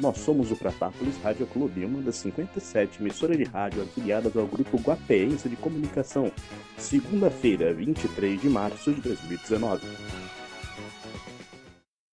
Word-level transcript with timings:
Nós 0.00 0.18
somos 0.18 0.52
o 0.52 0.56
Pratápolis 0.56 1.20
Rádio 1.22 1.44
Clube, 1.48 1.84
uma 1.84 2.00
das 2.00 2.14
57 2.18 3.00
emissoras 3.00 3.36
de 3.36 3.42
rádio 3.42 3.82
afiliadas 3.82 4.36
ao 4.36 4.46
Grupo 4.46 4.76
Guapeense 4.76 5.48
de 5.48 5.56
Comunicação. 5.56 6.30
Segunda-feira, 6.76 7.74
23 7.74 8.40
de 8.40 8.48
março 8.48 8.94
de 8.94 9.00
2019. 9.00 9.84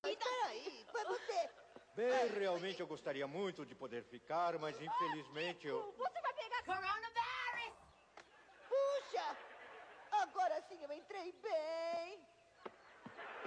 Peraí, 0.02 0.86
foi 0.92 1.04
você. 1.06 1.50
Bem, 1.96 2.40
realmente 2.40 2.80
eu 2.80 2.88
gostaria 2.88 3.28
muito 3.28 3.64
de 3.64 3.76
poder 3.76 4.04
ficar, 4.06 4.58
mas 4.58 4.76
infelizmente 4.82 5.68
eu. 5.68 5.94
Você 5.96 6.22
vai 6.22 6.34
pegar 6.34 6.64
coronavirus! 6.64 7.74
Puxa! 8.68 9.38
Agora 10.12 10.60
sim 10.68 10.80
eu 10.82 10.92
entrei 10.92 11.36
bem. 11.44 12.20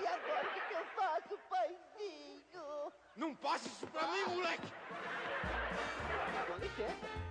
E 0.00 0.07
agora 0.07 0.48
o 0.48 0.68
que 0.68 0.75
eu 0.75 0.84
faço, 0.95 1.36
paizinho? 1.50 2.93
Não 3.19 3.35
passe 3.35 3.69
isso 3.69 3.84
pra 3.88 4.06
mim, 4.12 4.37
moleque! 4.37 4.69
Com 6.47 6.55
licença. 6.61 7.29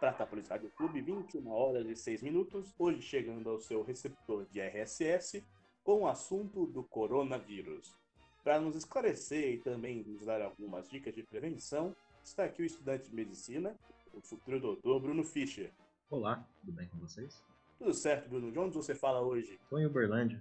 Pratápolis 0.00 0.48
Rádio 0.48 0.68
Clube, 0.70 1.00
21 1.00 1.48
horas 1.48 1.88
e 1.88 1.94
6 1.94 2.22
minutos, 2.22 2.74
hoje 2.76 3.00
chegando 3.00 3.48
ao 3.48 3.60
seu 3.60 3.84
receptor 3.84 4.44
de 4.46 4.60
RSS 4.60 5.46
com 5.84 6.00
o 6.00 6.08
assunto 6.08 6.66
do 6.66 6.82
coronavírus. 6.82 7.96
Para 8.42 8.60
nos 8.60 8.74
esclarecer 8.74 9.54
e 9.54 9.58
também 9.58 10.02
nos 10.02 10.24
dar 10.24 10.42
algumas 10.42 10.88
dicas 10.88 11.14
de 11.14 11.22
prevenção, 11.22 11.94
está 12.24 12.44
aqui 12.44 12.62
o 12.62 12.66
estudante 12.66 13.08
de 13.08 13.14
medicina, 13.14 13.78
o 14.12 14.20
futuro 14.20 14.60
doutor 14.60 15.00
Bruno 15.00 15.22
Fischer. 15.22 15.72
Olá, 16.08 16.48
tudo 16.60 16.70
bem 16.70 16.86
com 16.86 16.98
vocês? 16.98 17.42
Tudo 17.80 17.92
certo, 17.92 18.28
Bruno? 18.28 18.52
De 18.52 18.58
onde 18.60 18.76
você 18.76 18.94
fala 18.94 19.20
hoje? 19.20 19.58
Estou 19.60 19.80
em 19.80 19.86
Uberlândia, 19.86 20.40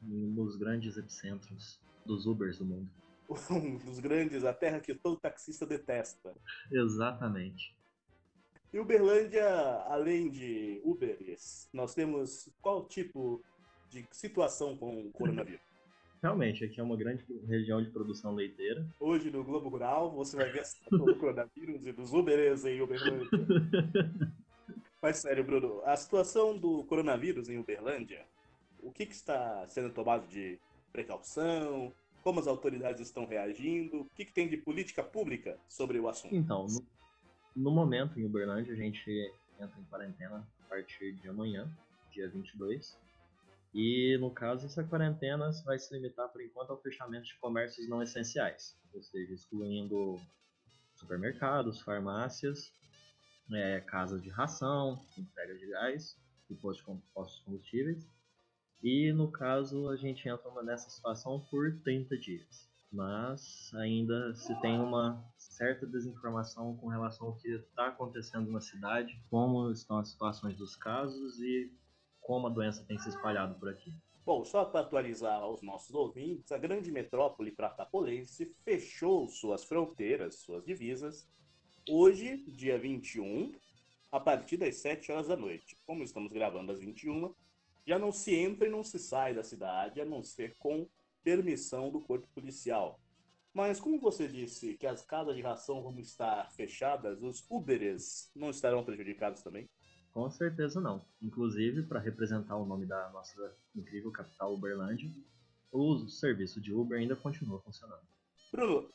um 0.00 0.32
dos 0.32 0.54
grandes 0.54 0.96
epicentros 0.96 1.80
dos 2.06 2.24
Ubers 2.24 2.58
do 2.58 2.64
mundo. 2.64 2.88
Um 3.50 3.78
dos 3.78 3.98
grandes, 3.98 4.44
a 4.44 4.52
terra 4.52 4.78
que 4.78 4.94
todo 4.94 5.18
taxista 5.18 5.66
detesta. 5.66 6.32
Exatamente. 6.70 7.74
E 8.72 8.78
Uberlândia, 8.78 9.44
além 9.88 10.30
de 10.30 10.80
Uberes, 10.84 11.68
nós 11.72 11.94
temos 11.94 12.48
qual 12.60 12.86
tipo 12.86 13.42
de 13.88 14.06
situação 14.12 14.76
com 14.76 15.06
o 15.06 15.10
coronavírus? 15.10 15.60
Realmente, 16.22 16.64
aqui 16.64 16.78
é 16.78 16.82
uma 16.82 16.96
grande 16.96 17.24
região 17.48 17.82
de 17.82 17.90
produção 17.90 18.34
leiteira. 18.34 18.86
Hoje 19.00 19.32
no 19.32 19.42
Globo 19.42 19.68
Rural 19.68 20.12
você 20.12 20.36
vai 20.36 20.52
ver 20.52 20.60
a 20.62 20.64
situação 20.64 21.06
do 21.06 21.16
coronavírus 21.16 21.86
e 21.86 21.92
dos 21.92 22.12
Uberes 22.12 22.64
em 22.64 22.80
Uberlândia. 22.80 23.28
Mas 25.02 25.16
sério, 25.18 25.42
Bruno, 25.42 25.82
a 25.84 25.96
situação 25.96 26.56
do 26.56 26.84
coronavírus 26.84 27.48
em 27.48 27.58
Uberlândia, 27.58 28.24
o 28.78 28.92
que, 28.92 29.04
que 29.04 29.14
está 29.14 29.66
sendo 29.66 29.92
tomado 29.92 30.28
de 30.28 30.60
precaução? 30.92 31.92
Como 32.22 32.38
as 32.38 32.46
autoridades 32.46 33.00
estão 33.00 33.26
reagindo? 33.26 34.02
O 34.02 34.10
que, 34.14 34.24
que 34.24 34.32
tem 34.32 34.48
de 34.48 34.56
política 34.56 35.02
pública 35.02 35.58
sobre 35.68 35.98
o 35.98 36.08
assunto? 36.08 36.32
Então, 36.32 36.68
no, 36.68 36.86
no 37.56 37.70
momento 37.72 38.20
em 38.20 38.24
Uberlândia, 38.24 38.72
a 38.72 38.76
gente 38.76 39.10
entra 39.58 39.80
em 39.80 39.84
quarentena 39.86 40.48
a 40.64 40.68
partir 40.68 41.14
de 41.14 41.28
amanhã, 41.28 41.68
dia 42.12 42.28
22. 42.28 42.96
E 43.74 44.16
no 44.20 44.30
caso, 44.30 44.66
essa 44.66 44.84
quarentena 44.84 45.50
vai 45.64 45.80
se 45.80 45.92
limitar 45.92 46.28
por 46.28 46.40
enquanto 46.40 46.70
ao 46.70 46.80
fechamento 46.80 47.24
de 47.24 47.36
comércios 47.40 47.88
não 47.88 48.00
essenciais, 48.02 48.78
ou 48.94 49.02
seja, 49.02 49.34
excluindo 49.34 50.20
supermercados, 50.94 51.80
farmácias, 51.80 52.72
é, 53.54 53.80
casas 53.80 54.22
de 54.22 54.28
ração, 54.28 55.04
entrega 55.16 55.54
de 55.56 55.66
gás 55.66 56.16
e 56.50 56.54
postos 56.54 57.40
combustíveis. 57.44 58.08
E 58.82 59.12
no 59.12 59.30
caso, 59.30 59.88
a 59.88 59.96
gente 59.96 60.28
entra 60.28 60.50
nessa 60.62 60.90
situação 60.90 61.40
por 61.50 61.78
30 61.82 62.16
dias. 62.18 62.68
Mas 62.90 63.72
ainda 63.74 64.34
se 64.34 64.54
tem 64.60 64.78
uma 64.78 65.24
certa 65.38 65.86
desinformação 65.86 66.76
com 66.76 66.88
relação 66.88 67.28
ao 67.28 67.36
que 67.36 67.48
está 67.48 67.86
acontecendo 67.86 68.50
na 68.50 68.60
cidade, 68.60 69.18
como 69.30 69.70
estão 69.70 69.98
as 69.98 70.08
situações 70.08 70.56
dos 70.56 70.76
casos 70.76 71.40
e 71.40 71.72
como 72.20 72.46
a 72.46 72.50
doença 72.50 72.84
tem 72.84 72.98
se 72.98 73.08
espalhado 73.08 73.54
por 73.58 73.70
aqui. 73.70 73.92
Bom, 74.24 74.44
só 74.44 74.64
para 74.64 74.80
atualizar 74.80 75.40
aos 75.40 75.62
nossos 75.62 75.94
ouvintes, 75.94 76.52
a 76.52 76.58
grande 76.58 76.92
metrópole 76.92 77.50
pratapolense 77.50 78.54
fechou 78.62 79.26
suas 79.26 79.64
fronteiras, 79.64 80.36
suas 80.36 80.64
divisas, 80.64 81.28
hoje, 81.88 82.44
dia 82.48 82.78
21, 82.78 83.52
a 84.10 84.20
partir 84.20 84.56
das 84.56 84.76
7 84.76 85.10
horas 85.12 85.28
da 85.28 85.36
noite. 85.36 85.76
Como 85.86 86.02
estamos 86.02 86.32
gravando 86.32 86.72
às 86.72 86.80
21, 86.80 87.34
já 87.86 87.98
não 87.98 88.12
se 88.12 88.34
entra 88.34 88.66
e 88.66 88.70
não 88.70 88.84
se 88.84 88.98
sai 88.98 89.34
da 89.34 89.42
cidade, 89.42 90.00
a 90.00 90.04
não 90.04 90.22
ser 90.22 90.56
com 90.58 90.88
permissão 91.22 91.90
do 91.90 92.00
corpo 92.00 92.28
policial. 92.34 93.00
Mas 93.54 93.78
como 93.78 94.00
você 94.00 94.26
disse 94.26 94.74
que 94.74 94.86
as 94.86 95.04
casas 95.04 95.36
de 95.36 95.42
ração 95.42 95.82
vão 95.82 95.98
estar 95.98 96.50
fechadas, 96.52 97.22
os 97.22 97.44
Uberes 97.50 98.30
não 98.34 98.50
estarão 98.50 98.84
prejudicados 98.84 99.42
também? 99.42 99.68
Com 100.10 100.30
certeza 100.30 100.80
não. 100.80 101.04
Inclusive, 101.20 101.82
para 101.82 102.00
representar 102.00 102.56
o 102.56 102.66
nome 102.66 102.86
da 102.86 103.10
nossa 103.10 103.54
incrível 103.74 104.10
capital 104.10 104.54
Uberlândia, 104.54 105.10
o 105.70 106.06
serviço 106.06 106.60
de 106.60 106.72
Uber 106.72 106.98
ainda 106.98 107.16
continua 107.16 107.60
funcionando. 107.60 108.06
Bruno, 108.50 108.90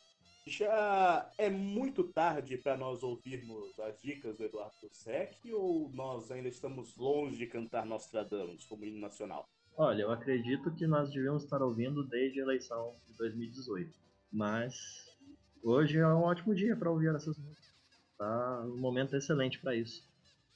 já 0.47 1.29
é 1.37 1.49
muito 1.49 2.03
tarde 2.03 2.57
para 2.57 2.77
nós 2.77 3.03
ouvirmos 3.03 3.77
as 3.79 4.01
dicas 4.01 4.37
do 4.37 4.45
Eduardo 4.45 4.89
Sec 4.91 5.35
ou 5.53 5.91
nós 5.93 6.31
ainda 6.31 6.47
estamos 6.47 6.95
longe 6.95 7.37
de 7.37 7.45
cantar 7.45 7.85
Nostradamus 7.85 8.65
como 8.65 8.85
hino 8.85 8.99
nacional? 8.99 9.47
Olha, 9.75 10.03
eu 10.03 10.11
acredito 10.11 10.73
que 10.73 10.87
nós 10.87 11.11
devíamos 11.11 11.43
estar 11.43 11.61
ouvindo 11.61 12.03
desde 12.03 12.39
a 12.39 12.43
eleição 12.43 12.95
de 13.07 13.17
2018. 13.17 13.93
Mas 14.31 14.75
hoje 15.61 15.97
é 15.97 16.07
um 16.07 16.23
ótimo 16.23 16.55
dia 16.55 16.75
para 16.75 16.89
ouvir 16.89 17.13
essas 17.13 17.37
músicas. 17.37 17.75
Tá 18.17 18.61
um 18.65 18.77
momento 18.77 19.15
excelente 19.15 19.59
para 19.59 19.75
isso. 19.75 20.07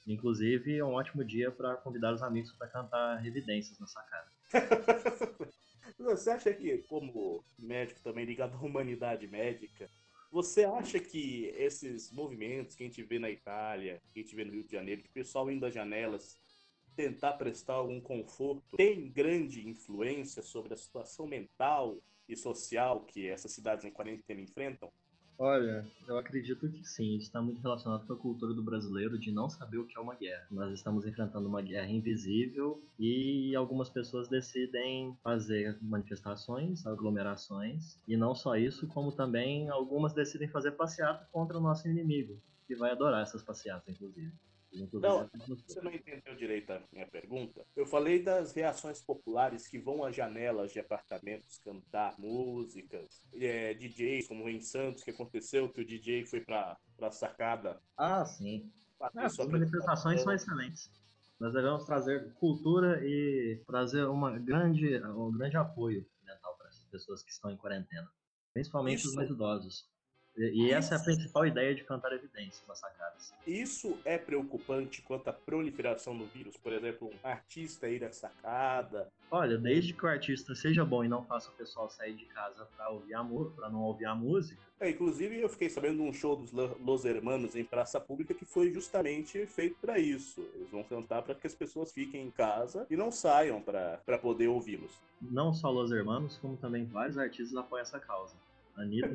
Inclusive, 0.07 0.77
é 0.77 0.83
um 0.83 0.93
ótimo 0.93 1.23
dia 1.23 1.51
para 1.51 1.75
convidar 1.75 2.13
os 2.13 2.23
amigos 2.23 2.51
para 2.53 2.67
cantar 2.67 3.17
Revidências 3.17 3.77
na 3.77 3.85
sacada. 3.85 4.31
você 6.01 6.29
acha 6.31 6.53
que, 6.53 6.79
como 6.79 7.43
médico 7.57 8.01
também 8.01 8.25
ligado 8.25 8.55
à 8.55 8.61
humanidade 8.61 9.27
médica, 9.27 9.89
você 10.31 10.63
acha 10.63 10.99
que 10.99 11.45
esses 11.57 12.11
movimentos 12.11 12.75
que 12.75 12.83
a 12.83 12.85
gente 12.87 13.03
vê 13.03 13.19
na 13.19 13.29
Itália, 13.29 14.01
que 14.13 14.19
a 14.19 14.23
gente 14.23 14.35
vê 14.35 14.45
no 14.45 14.53
Rio 14.53 14.63
de 14.63 14.71
Janeiro, 14.71 15.03
o 15.05 15.13
pessoal 15.13 15.51
indo 15.51 15.65
às 15.65 15.73
janelas 15.73 16.39
tentar 16.95 17.33
prestar 17.33 17.73
algum 17.73 17.99
conforto, 17.99 18.77
tem 18.77 19.09
grande 19.09 19.67
influência 19.67 20.41
sobre 20.41 20.73
a 20.73 20.77
situação 20.77 21.27
mental 21.27 21.97
e 22.27 22.35
social 22.35 23.01
que 23.05 23.27
essas 23.27 23.51
cidades 23.51 23.85
em 23.85 23.91
quarentena 23.91 24.41
enfrentam? 24.41 24.91
Olha, 25.43 25.83
eu 26.07 26.19
acredito 26.19 26.69
que 26.69 26.87
sim. 26.87 27.15
Isso 27.15 27.25
está 27.25 27.41
muito 27.41 27.59
relacionado 27.59 28.05
com 28.05 28.13
a 28.13 28.15
cultura 28.15 28.53
do 28.53 28.61
brasileiro 28.61 29.17
de 29.17 29.31
não 29.31 29.49
saber 29.49 29.79
o 29.79 29.87
que 29.87 29.97
é 29.97 29.99
uma 29.99 30.13
guerra. 30.13 30.45
Nós 30.51 30.71
estamos 30.71 31.03
enfrentando 31.03 31.47
uma 31.47 31.63
guerra 31.63 31.89
invisível 31.89 32.79
e 32.99 33.55
algumas 33.55 33.89
pessoas 33.89 34.27
decidem 34.27 35.17
fazer 35.23 35.79
manifestações, 35.81 36.85
aglomerações. 36.85 37.97
E 38.07 38.15
não 38.15 38.35
só 38.35 38.55
isso, 38.55 38.87
como 38.89 39.11
também 39.11 39.67
algumas 39.67 40.13
decidem 40.13 40.47
fazer 40.47 40.73
passeata 40.73 41.27
contra 41.31 41.57
o 41.57 41.61
nosso 41.61 41.87
inimigo, 41.87 42.39
que 42.67 42.75
vai 42.75 42.91
adorar 42.91 43.23
essas 43.23 43.41
passeatas, 43.41 43.89
inclusive. 43.89 44.31
Não, 44.73 45.29
você 45.47 45.81
não 45.81 45.91
entendeu 45.91 46.35
direito 46.35 46.71
a 46.71 46.81
minha 46.91 47.07
pergunta. 47.07 47.65
Eu 47.75 47.85
falei 47.85 48.23
das 48.23 48.53
reações 48.53 49.01
populares 49.01 49.67
que 49.67 49.77
vão 49.77 50.03
às 50.03 50.15
janelas 50.15 50.71
de 50.71 50.79
apartamentos 50.79 51.59
cantar 51.59 52.17
músicas, 52.17 53.21
é, 53.33 53.73
DJs, 53.73 54.27
como 54.27 54.47
em 54.47 54.61
Santos, 54.61 55.03
que 55.03 55.11
aconteceu 55.11 55.69
que 55.69 55.81
o 55.81 55.85
DJ 55.85 56.25
foi 56.25 56.39
para 56.41 56.77
a 57.01 57.11
sacada. 57.11 57.81
Ah, 57.97 58.23
sim. 58.25 58.71
É, 59.15 59.25
as 59.25 59.37
manifestações 59.37 60.21
são 60.21 60.31
excelentes. 60.31 60.89
Nós 61.39 61.53
devemos 61.53 61.83
trazer 61.85 62.33
cultura 62.35 63.01
e 63.03 63.61
trazer 63.65 64.05
uma 64.05 64.37
grande, 64.37 65.03
um 65.03 65.31
grande 65.31 65.57
apoio 65.57 66.05
mental 66.23 66.55
para 66.55 66.69
essas 66.69 66.85
pessoas 66.85 67.23
que 67.23 67.31
estão 67.31 67.51
em 67.51 67.57
quarentena, 67.57 68.07
principalmente 68.53 68.99
Isso. 68.99 69.09
os 69.09 69.15
mais 69.15 69.29
idosos. 69.29 69.90
E 70.49 70.71
essa 70.71 70.95
é 70.95 70.97
a 70.97 71.01
principal 71.01 71.45
ideia 71.45 71.75
de 71.75 71.83
cantar 71.83 72.11
evidência 72.13 72.63
nas 72.67 72.79
sacadas. 72.79 73.33
Isso 73.45 73.97
é 74.05 74.17
preocupante 74.17 75.01
quanto 75.01 75.29
à 75.29 75.33
proliferação 75.33 76.17
do 76.17 76.25
vírus? 76.25 76.57
Por 76.57 76.73
exemplo, 76.73 77.09
um 77.09 77.27
artista 77.27 77.87
ir 77.87 78.03
à 78.03 78.11
sacada? 78.11 79.07
Olha, 79.29 79.57
desde 79.57 79.93
que 79.93 80.05
o 80.05 80.09
artista 80.09 80.53
seja 80.55 80.83
bom 80.83 81.03
e 81.03 81.07
não 81.07 81.23
faça 81.23 81.49
o 81.49 81.53
pessoal 81.53 81.89
sair 81.89 82.13
de 82.13 82.25
casa 82.25 82.67
para 82.75 82.89
ouvir 82.89 83.13
a 83.13 83.23
para 83.55 83.69
não 83.69 83.83
ouvir 83.83 84.05
a 84.05 84.15
música. 84.15 84.59
É, 84.79 84.89
inclusive, 84.89 85.39
eu 85.39 85.47
fiquei 85.47 85.69
sabendo 85.69 85.97
de 85.97 86.01
um 86.01 86.11
show 86.11 86.35
dos 86.35 86.51
Los 86.51 87.05
Hermanos 87.05 87.55
em 87.55 87.63
praça 87.63 87.99
pública 87.99 88.33
que 88.33 88.45
foi 88.45 88.73
justamente 88.73 89.45
feito 89.45 89.77
para 89.79 89.99
isso. 89.99 90.41
Eles 90.55 90.69
vão 90.71 90.83
cantar 90.83 91.21
para 91.21 91.35
que 91.35 91.45
as 91.45 91.53
pessoas 91.53 91.91
fiquem 91.91 92.25
em 92.25 92.31
casa 92.31 92.87
e 92.89 92.97
não 92.97 93.11
saiam 93.11 93.61
para 93.61 94.17
poder 94.19 94.47
ouvi-los. 94.47 94.91
Não 95.21 95.53
só 95.53 95.69
Los 95.69 95.91
Hermanos, 95.91 96.37
como 96.37 96.57
também 96.57 96.85
vários 96.85 97.17
artistas 97.17 97.55
apoiam 97.55 97.83
essa 97.83 97.99
causa. 97.99 98.35
A 98.75 98.81
Anitta 98.81 99.13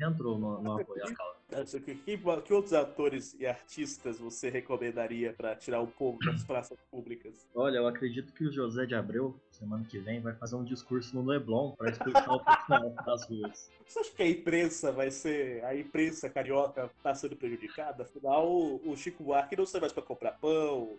entrou 0.00 0.38
no, 0.38 0.62
no 0.62 0.80
apoio 0.80 1.04
à 1.04 1.12
causa. 1.14 1.38
Que, 1.48 1.94
que, 1.94 2.18
que 2.18 2.52
outros 2.52 2.74
atores 2.74 3.34
e 3.40 3.46
artistas 3.46 4.18
você 4.18 4.50
recomendaria 4.50 5.32
para 5.32 5.56
tirar 5.56 5.80
o 5.80 5.86
povo 5.86 6.18
das 6.18 6.44
praças 6.44 6.78
públicas? 6.90 7.48
Olha, 7.54 7.78
eu 7.78 7.86
acredito 7.86 8.34
que 8.34 8.44
o 8.44 8.52
José 8.52 8.84
de 8.84 8.94
Abreu, 8.94 9.34
semana 9.50 9.82
que 9.88 9.98
vem, 9.98 10.20
vai 10.20 10.34
fazer 10.34 10.56
um 10.56 10.64
discurso 10.64 11.16
no 11.16 11.24
Leblon 11.24 11.72
para 11.72 11.90
expulsar 11.90 12.34
o 12.34 12.44
pessoal 12.44 12.94
das 13.06 13.26
ruas. 13.26 13.70
Você 13.86 14.00
acha 14.00 14.10
que 14.10 14.22
a 14.22 14.28
imprensa 14.28 14.92
vai 14.92 15.10
ser. 15.10 15.64
A 15.64 15.74
imprensa 15.74 16.28
carioca 16.28 16.90
está 16.94 17.14
sendo 17.14 17.34
prejudicada? 17.34 18.02
Afinal, 18.02 18.46
o 18.46 18.94
Chico 18.94 19.24
Buarque 19.24 19.56
não 19.56 19.64
sai 19.64 19.80
mais 19.80 19.92
para 19.92 20.02
comprar 20.02 20.32
pão, 20.32 20.98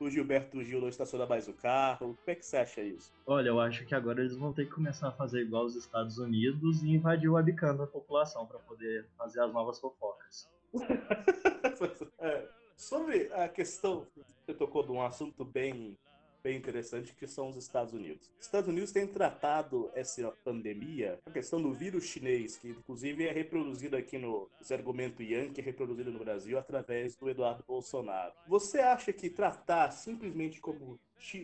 o 0.00 0.08
Gilberto 0.08 0.64
Gil 0.64 0.80
não 0.80 0.88
estaciona 0.88 1.26
mais 1.26 1.46
o 1.46 1.52
carro. 1.52 1.98
Como 1.98 2.18
é 2.26 2.34
que 2.34 2.44
você 2.44 2.56
acha 2.56 2.80
isso? 2.80 3.12
Olha, 3.26 3.48
eu 3.48 3.60
acho 3.60 3.84
que 3.84 3.94
agora 3.94 4.20
eles 4.20 4.34
vão 4.34 4.52
ter 4.52 4.64
que 4.64 4.72
começar 4.72 5.08
a 5.08 5.12
fazer 5.12 5.42
igual 5.42 5.66
os 5.66 5.76
Estados 5.76 6.18
Unidos 6.18 6.82
e 6.82 6.88
invadir 6.88 7.28
o 7.28 7.34
webcam 7.34 7.76
da 7.76 7.86
população 7.86 8.46
para 8.46 8.58
poder 8.60 9.06
fazer 9.18 9.40
as 9.42 9.52
novas 9.52 9.78
fofocas. 9.78 10.48
é, 12.18 12.48
sobre 12.74 13.30
a 13.34 13.46
questão, 13.48 14.06
você 14.16 14.54
tocou 14.54 14.82
de 14.82 14.90
um 14.90 15.02
assunto 15.02 15.44
bem 15.44 15.98
bem 16.42 16.56
interessante 16.56 17.14
que 17.14 17.26
são 17.26 17.48
os 17.48 17.56
Estados 17.56 17.92
Unidos. 17.92 18.30
Os 18.38 18.46
Estados 18.46 18.68
Unidos 18.68 18.92
têm 18.92 19.06
tratado 19.06 19.90
essa 19.94 20.30
pandemia, 20.44 21.18
a 21.26 21.30
questão 21.30 21.60
do 21.60 21.72
vírus 21.72 22.04
chinês, 22.04 22.56
que 22.56 22.68
inclusive 22.68 23.26
é 23.26 23.32
reproduzido 23.32 23.96
aqui 23.96 24.18
no 24.18 24.48
esse 24.60 24.74
argumento 24.74 25.22
Yankee, 25.22 25.60
é 25.60 25.64
reproduzido 25.64 26.10
no 26.10 26.18
Brasil 26.18 26.58
através 26.58 27.16
do 27.16 27.28
Eduardo 27.28 27.64
Bolsonaro. 27.66 28.32
Você 28.46 28.80
acha 28.80 29.12
que 29.12 29.30
tratar 29.30 29.90
simplesmente 29.90 30.60
como 30.60 30.98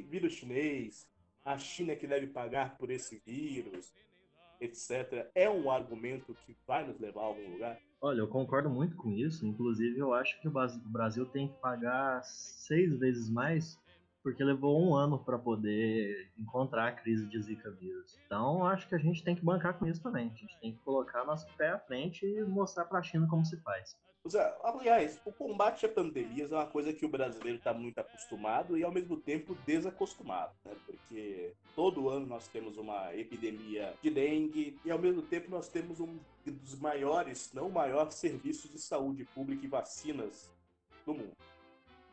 vírus 0.08 0.32
chinês, 0.32 1.06
a 1.44 1.56
China 1.58 1.94
que 1.94 2.06
deve 2.06 2.26
pagar 2.26 2.76
por 2.76 2.90
esse 2.90 3.22
vírus, 3.25 3.92
etc., 4.60 5.31
é 5.34 5.49
um 5.49 5.70
argumento 5.70 6.34
que 6.46 6.56
vai 6.66 6.87
nos 6.87 6.99
levar 6.99 7.20
a 7.20 7.25
algum 7.25 7.52
lugar? 7.52 7.78
Olha, 8.00 8.20
eu 8.20 8.28
concordo 8.28 8.69
muito 8.69 8.96
com 8.96 9.10
isso. 9.10 9.46
Inclusive, 9.46 9.99
eu 9.99 10.12
acho 10.12 10.40
que 10.40 10.49
o 10.49 10.50
Brasil 10.50 11.26
tem 11.26 11.49
que 11.49 11.58
pagar 11.58 12.22
seis 12.25 12.96
vezes 12.99 13.31
mais 13.31 13.78
porque 14.26 14.43
levou 14.43 14.82
um 14.82 14.93
ano 14.93 15.20
para 15.20 15.38
poder 15.38 16.32
encontrar 16.37 16.88
a 16.88 16.93
crise 16.93 17.25
de 17.28 17.40
Zika 17.40 17.70
vírus. 17.70 18.19
Então, 18.26 18.67
acho 18.67 18.88
que 18.88 18.96
a 18.96 18.99
gente 18.99 19.23
tem 19.23 19.37
que 19.37 19.44
bancar 19.44 19.78
com 19.78 19.87
isso 19.87 20.02
também. 20.02 20.26
A 20.26 20.37
gente 20.37 20.58
tem 20.58 20.73
que 20.73 20.78
colocar 20.81 21.25
nosso 21.25 21.46
pé 21.56 21.69
à 21.69 21.78
frente 21.78 22.26
e 22.26 22.43
mostrar 22.43 22.87
para 22.87 22.99
a 22.99 23.02
China 23.05 23.28
como 23.31 23.46
se 23.46 23.56
faz. 23.58 23.96
Aliás, 24.64 25.20
o 25.25 25.31
combate 25.31 25.87
a 25.87 25.88
pandemias 25.88 26.50
é 26.50 26.56
uma 26.56 26.67
coisa 26.67 26.93
que 26.93 27.06
o 27.06 27.08
brasileiro 27.08 27.58
está 27.58 27.73
muito 27.73 28.00
acostumado 28.00 28.76
e 28.76 28.82
ao 28.82 28.90
mesmo 28.90 29.17
tempo 29.17 29.56
desacostumado, 29.64 30.52
né? 30.64 30.73
Porque 30.84 31.52
todo 31.76 32.08
ano 32.08 32.26
nós 32.26 32.49
temos 32.49 32.76
uma 32.76 33.14
epidemia 33.14 33.94
de 34.02 34.11
dengue 34.11 34.76
e 34.84 34.90
ao 34.90 34.99
mesmo 34.99 35.23
tempo 35.23 35.49
nós 35.49 35.69
temos 35.69 36.00
um 36.00 36.19
dos 36.44 36.75
maiores, 36.81 37.52
não 37.55 37.69
o 37.69 37.73
maior, 37.73 38.11
serviços 38.11 38.73
de 38.73 38.81
saúde 38.81 39.25
pública 39.25 39.64
e 39.64 39.69
vacinas 39.69 40.50
do 41.05 41.14
mundo. 41.14 41.56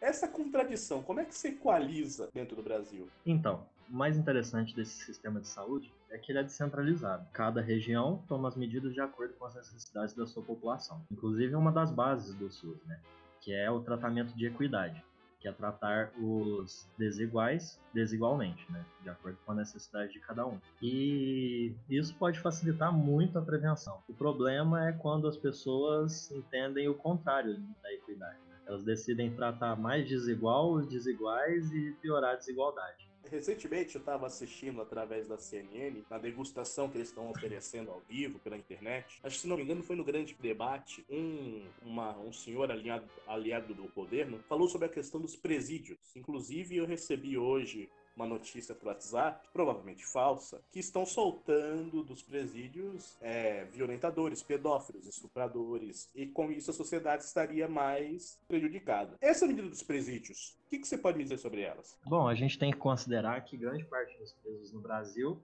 Essa 0.04 0.28
contradição, 0.28 1.02
como 1.02 1.22
é 1.22 1.26
que 1.26 1.34
se 1.34 1.48
equaliza 1.48 2.30
dentro 2.34 2.58
do 2.58 2.62
Brasil? 2.62 3.08
Então, 3.26 3.66
o 3.90 3.96
mais 3.96 4.18
interessante 4.18 4.76
desse 4.76 5.06
sistema 5.06 5.40
de 5.40 5.48
saúde 5.48 5.94
é 6.12 6.18
que 6.18 6.30
ele 6.30 6.40
é 6.40 6.44
descentralizado. 6.44 7.26
Cada 7.32 7.62
região 7.62 8.22
toma 8.28 8.50
as 8.50 8.58
medidas 8.58 8.94
de 8.94 9.00
acordo 9.00 9.34
com 9.36 9.46
as 9.46 9.56
necessidades 9.56 10.14
da 10.14 10.28
sua 10.28 10.44
população. 10.44 11.02
Inclusive, 11.10 11.54
é 11.54 11.58
uma 11.58 11.72
das 11.72 11.90
bases 11.90 12.36
do 12.36 12.52
SUS, 12.52 12.84
né? 12.86 13.00
que 13.40 13.54
é 13.54 13.72
o 13.72 13.80
tratamento 13.80 14.36
de 14.36 14.46
equidade, 14.46 15.02
que 15.40 15.48
é 15.48 15.54
tratar 15.54 16.12
os 16.20 16.86
desiguais 16.98 17.80
desigualmente, 17.94 18.70
né? 18.74 18.86
de 19.04 19.10
acordo 19.10 19.38
com 19.46 19.54
a 19.54 19.56
necessidade 19.56 20.12
de 20.12 20.20
cada 20.20 20.46
um. 20.46 20.60
E 20.82 21.74
isso 21.90 22.14
pode 22.16 22.42
facilitar 22.42 22.92
muito 22.92 23.40
a 23.40 23.42
prevenção. 23.42 24.04
O 24.10 24.14
problema 24.14 24.86
é 24.86 24.92
quando 24.92 25.30
as 25.30 25.38
pessoas 25.38 26.30
entendem 26.30 26.90
o 26.90 26.94
contrário 26.94 27.58
da 27.82 27.94
equidade. 27.94 28.53
Elas 28.66 28.84
decidem 28.84 29.34
tratar 29.34 29.76
mais 29.76 30.08
desigual 30.08 30.74
os 30.74 30.88
desiguais 30.88 31.72
e 31.72 31.92
piorar 32.02 32.34
a 32.34 32.38
desigualdade. 32.38 33.14
Recentemente 33.30 33.96
eu 33.96 34.00
estava 34.00 34.28
assistindo 34.28 34.82
através 34.82 35.28
da 35.28 35.38
CNN, 35.38 36.04
na 36.10 36.18
degustação 36.18 36.90
que 36.90 36.98
eles 36.98 37.08
estão 37.08 37.30
oferecendo 37.32 37.90
ao 37.90 38.02
vivo 38.02 38.38
pela 38.40 38.58
internet. 38.58 39.20
Acho 39.24 39.36
que 39.36 39.42
se 39.42 39.48
não 39.48 39.58
me 39.58 39.64
engano 39.64 39.82
foi 39.82 39.96
no 39.96 40.04
grande 40.04 40.36
debate, 40.40 41.06
um, 41.10 41.66
uma, 41.82 42.18
um 42.20 42.34
senhor 42.34 42.70
aliado, 42.70 43.10
aliado 43.26 43.74
do 43.74 43.88
governo 43.96 44.40
falou 44.48 44.68
sobre 44.68 44.88
a 44.88 44.90
questão 44.90 45.22
dos 45.22 45.36
presídios. 45.36 45.98
Inclusive 46.16 46.76
eu 46.76 46.86
recebi 46.86 47.38
hoje 47.38 47.90
uma 48.16 48.28
notícia 48.28 48.76
pro 48.76 48.90
WhatsApp, 48.90 49.48
provavelmente 49.52 50.06
falsa, 50.06 50.62
que 50.72 50.80
estão 50.80 51.06
soltando 51.06 52.04
dos 52.04 52.22
presídios 52.22 53.18
é, 53.22 53.66
violentadores, 53.66 54.44
pedófilos, 54.44 55.08
estupradores, 55.08 56.10
e 56.16 56.28
com 56.28 56.52
isso 56.52 56.72
a 56.72 56.74
sociedade 56.74 57.24
estaria 57.24 57.68
mais 57.68 58.40
prejudicada. 58.48 59.18
Essa 59.22 59.48
medida 59.48 59.68
dos 59.68 59.84
presídios, 59.84 60.58
o 60.66 60.70
que, 60.70 60.80
que 60.80 60.88
você 60.88 60.98
pode 60.98 61.18
me 61.18 61.24
dizer 61.24 61.38
sobre 61.38 61.62
elas? 61.62 61.98
Bom, 62.06 62.28
a 62.28 62.36
gente 62.36 62.58
tem 62.58 62.72
que 62.72 62.78
considerar 62.78 63.44
que 63.44 63.58
grande 63.58 63.86
parte 63.86 64.18
dos 64.18 64.34
presos 64.34 64.72
no 64.72 64.82
Brasil, 64.82 65.42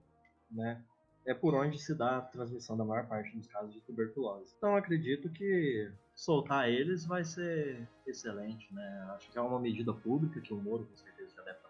né, 0.50 0.82
é 1.26 1.34
por 1.34 1.54
onde 1.54 1.78
se 1.78 1.94
dá 1.94 2.18
a 2.18 2.22
transmissão 2.22 2.76
da 2.76 2.84
maior 2.84 3.06
parte 3.06 3.36
dos 3.36 3.46
casos 3.46 3.72
de 3.72 3.80
tuberculose. 3.82 4.54
Então 4.56 4.76
acredito 4.76 5.28
que 5.30 5.90
soltar 6.14 6.68
eles 6.68 7.04
vai 7.06 7.24
ser 7.24 7.88
excelente, 8.06 8.72
né? 8.74 9.10
Acho 9.14 9.30
que 9.30 9.38
é 9.38 9.40
uma 9.40 9.60
medida 9.60 9.92
pública 9.92 10.40
que 10.40 10.52
o 10.52 10.56
Moro 10.56 10.84
com 10.86 10.96
certeza 10.96 11.34
já 11.36 11.42
deve 11.42 11.56
estar 11.58 11.68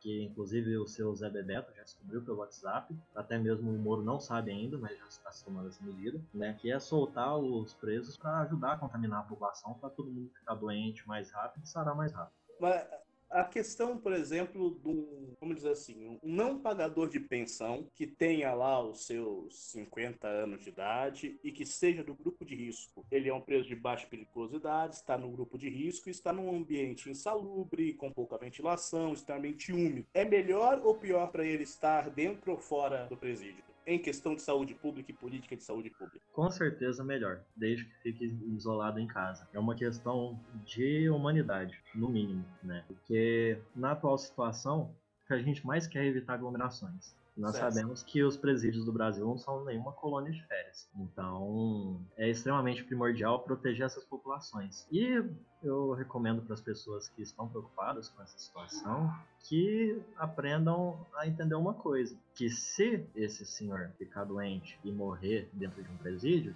que 0.00 0.24
inclusive 0.24 0.76
o 0.76 0.86
seu 0.86 1.14
Zé 1.14 1.28
Bebeto 1.28 1.72
já 1.74 1.82
descobriu 1.82 2.22
pelo 2.22 2.38
WhatsApp, 2.38 2.94
até 3.14 3.38
mesmo 3.38 3.70
o 3.70 3.78
Moro 3.78 4.02
não 4.02 4.20
sabe 4.20 4.50
ainda, 4.50 4.78
mas 4.78 4.98
já 4.98 5.06
está 5.06 5.30
tomando 5.44 5.68
essa 5.68 5.84
medida, 5.84 6.20
né? 6.32 6.56
Que 6.60 6.70
é 6.70 6.78
soltar 6.78 7.36
os 7.36 7.74
presos 7.74 8.16
para 8.16 8.40
ajudar 8.40 8.72
a 8.72 8.78
contaminar 8.78 9.20
a 9.20 9.24
população, 9.24 9.74
para 9.74 9.90
todo 9.90 10.10
mundo 10.10 10.30
ficar 10.34 10.54
doente 10.54 11.06
mais 11.06 11.30
rápido 11.30 11.64
e 11.64 11.68
sarar 11.68 11.94
mais 11.94 12.12
rápido. 12.12 12.34
Mas 12.60 12.86
a 13.30 13.44
questão, 13.44 13.96
por 13.96 14.12
exemplo, 14.12 14.70
do, 14.70 15.36
vamos 15.40 15.56
dizer 15.56 15.70
assim, 15.70 16.06
um 16.06 16.18
não 16.22 16.58
pagador 16.58 17.08
de 17.08 17.20
pensão 17.20 17.88
que 17.94 18.06
tenha 18.06 18.52
lá 18.52 18.82
os 18.82 19.06
seus 19.06 19.70
50 19.70 20.26
anos 20.26 20.62
de 20.62 20.70
idade 20.70 21.38
e 21.42 21.52
que 21.52 21.64
seja 21.64 22.02
do 22.02 22.14
grupo 22.14 22.44
de 22.44 22.54
risco. 22.54 23.06
Ele 23.10 23.28
é 23.28 23.34
um 23.34 23.40
preso 23.40 23.68
de 23.68 23.76
baixa 23.76 24.06
periculosidade, 24.06 24.96
está 24.96 25.16
no 25.16 25.30
grupo 25.30 25.56
de 25.56 25.68
risco 25.68 26.10
está 26.10 26.32
num 26.32 26.54
ambiente 26.54 27.10
insalubre, 27.10 27.94
com 27.94 28.12
pouca 28.12 28.36
ventilação, 28.36 29.12
extremamente 29.12 29.72
úmido. 29.72 30.06
É 30.12 30.24
melhor 30.24 30.80
ou 30.84 30.94
pior 30.94 31.28
para 31.30 31.44
ele 31.44 31.62
estar 31.62 32.10
dentro 32.10 32.52
ou 32.52 32.58
fora 32.58 33.06
do 33.06 33.16
presídio? 33.16 33.69
Em 33.94 33.98
questão 33.98 34.34
de 34.34 34.42
saúde 34.42 34.74
pública 34.74 35.10
e 35.10 35.14
política 35.14 35.56
de 35.56 35.62
saúde 35.62 35.90
pública? 35.90 36.24
Com 36.32 36.50
certeza 36.50 37.02
melhor, 37.04 37.42
desde 37.56 37.84
que 37.84 37.94
fique 38.02 38.24
isolado 38.54 38.98
em 38.98 39.06
casa. 39.06 39.48
É 39.52 39.58
uma 39.58 39.74
questão 39.74 40.38
de 40.64 41.08
humanidade, 41.10 41.78
no 41.94 42.08
mínimo, 42.08 42.44
né? 42.62 42.84
Porque 42.86 43.58
na 43.74 43.92
atual 43.92 44.16
situação, 44.18 44.94
o 45.24 45.26
que 45.26 45.34
a 45.34 45.38
gente 45.38 45.66
mais 45.66 45.86
quer 45.86 46.04
é 46.04 46.08
evitar 46.08 46.34
aglomerações. 46.34 47.14
Nós 47.40 47.56
certo. 47.56 47.72
sabemos 47.72 48.02
que 48.02 48.22
os 48.22 48.36
presídios 48.36 48.84
do 48.84 48.92
Brasil 48.92 49.26
não 49.26 49.38
são 49.38 49.64
nenhuma 49.64 49.92
colônia 49.92 50.30
de 50.30 50.44
férias. 50.46 50.88
Então, 50.94 51.98
é 52.16 52.28
extremamente 52.28 52.84
primordial 52.84 53.42
proteger 53.42 53.86
essas 53.86 54.04
populações. 54.04 54.86
E 54.92 55.24
eu 55.62 55.92
recomendo 55.92 56.42
para 56.42 56.52
as 56.52 56.60
pessoas 56.60 57.08
que 57.08 57.22
estão 57.22 57.48
preocupadas 57.48 58.10
com 58.10 58.22
essa 58.22 58.38
situação 58.38 59.10
que 59.40 60.02
aprendam 60.18 61.06
a 61.16 61.26
entender 61.26 61.54
uma 61.54 61.72
coisa: 61.72 62.14
que 62.34 62.50
se 62.50 63.06
esse 63.14 63.46
senhor 63.46 63.90
ficar 63.96 64.24
doente 64.24 64.78
e 64.84 64.92
morrer 64.92 65.48
dentro 65.54 65.82
de 65.82 65.90
um 65.90 65.96
presídio, 65.96 66.54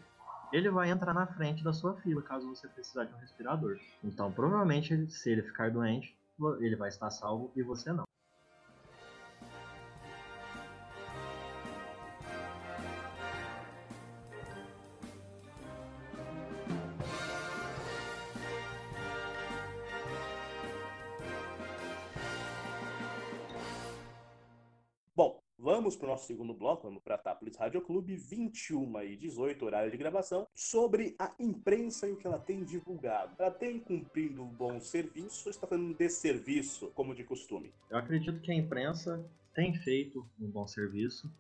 ele 0.53 0.69
vai 0.71 0.91
entrar 0.91 1.15
na 1.15 1.27
frente 1.27 1.65
da 1.65 1.73
sua 1.73 1.95
fila 1.97 2.21
caso 2.23 2.49
você 2.49 2.69
precisar 2.69 3.05
de 3.05 3.15
um 3.15 3.19
respirador. 3.19 3.79
Então, 4.03 4.31
provavelmente, 4.31 5.11
se 5.11 5.31
ele 5.31 5.43
ficar 5.43 5.71
doente, 5.71 6.15
ele 6.61 6.77
vai 6.77 6.91
estar 6.91 7.11
salvo 7.11 7.51
e 7.57 7.63
você 7.63 7.93
não. 7.93 8.05
Vamos 25.95 25.97
para 25.97 26.07
o 26.07 26.11
nosso 26.11 26.27
segundo 26.27 26.55
bloco, 26.55 26.89
vamos 26.89 27.03
para 27.03 27.15
a 27.15 27.19
Tápolis 27.19 27.57
Rádio 27.57 27.81
Clube, 27.81 28.17
21 28.17 29.01
e 29.03 29.17
18, 29.17 29.65
horário 29.65 29.91
de 29.91 29.97
gravação, 29.97 30.47
sobre 30.53 31.15
a 31.19 31.33
imprensa 31.39 32.09
e 32.09 32.13
o 32.13 32.17
que 32.17 32.27
ela 32.27 32.39
tem 32.39 32.65
divulgado. 32.65 33.33
Ela 33.39 33.51
tem 33.51 33.79
cumprido 33.79 34.43
um 34.43 34.49
bom 34.49 34.81
serviço 34.81 35.45
ou 35.47 35.51
está 35.51 35.67
fazendo 35.67 35.89
um 35.89 35.93
desserviço, 35.93 36.91
como 36.95 37.15
de 37.15 37.23
costume? 37.23 37.73
Eu 37.89 37.99
acredito 37.99 38.41
que 38.41 38.51
a 38.51 38.55
imprensa 38.55 39.25
tem 39.55 39.73
feito 39.75 40.27
um 40.41 40.51
bom 40.51 40.67
serviço 40.67 41.31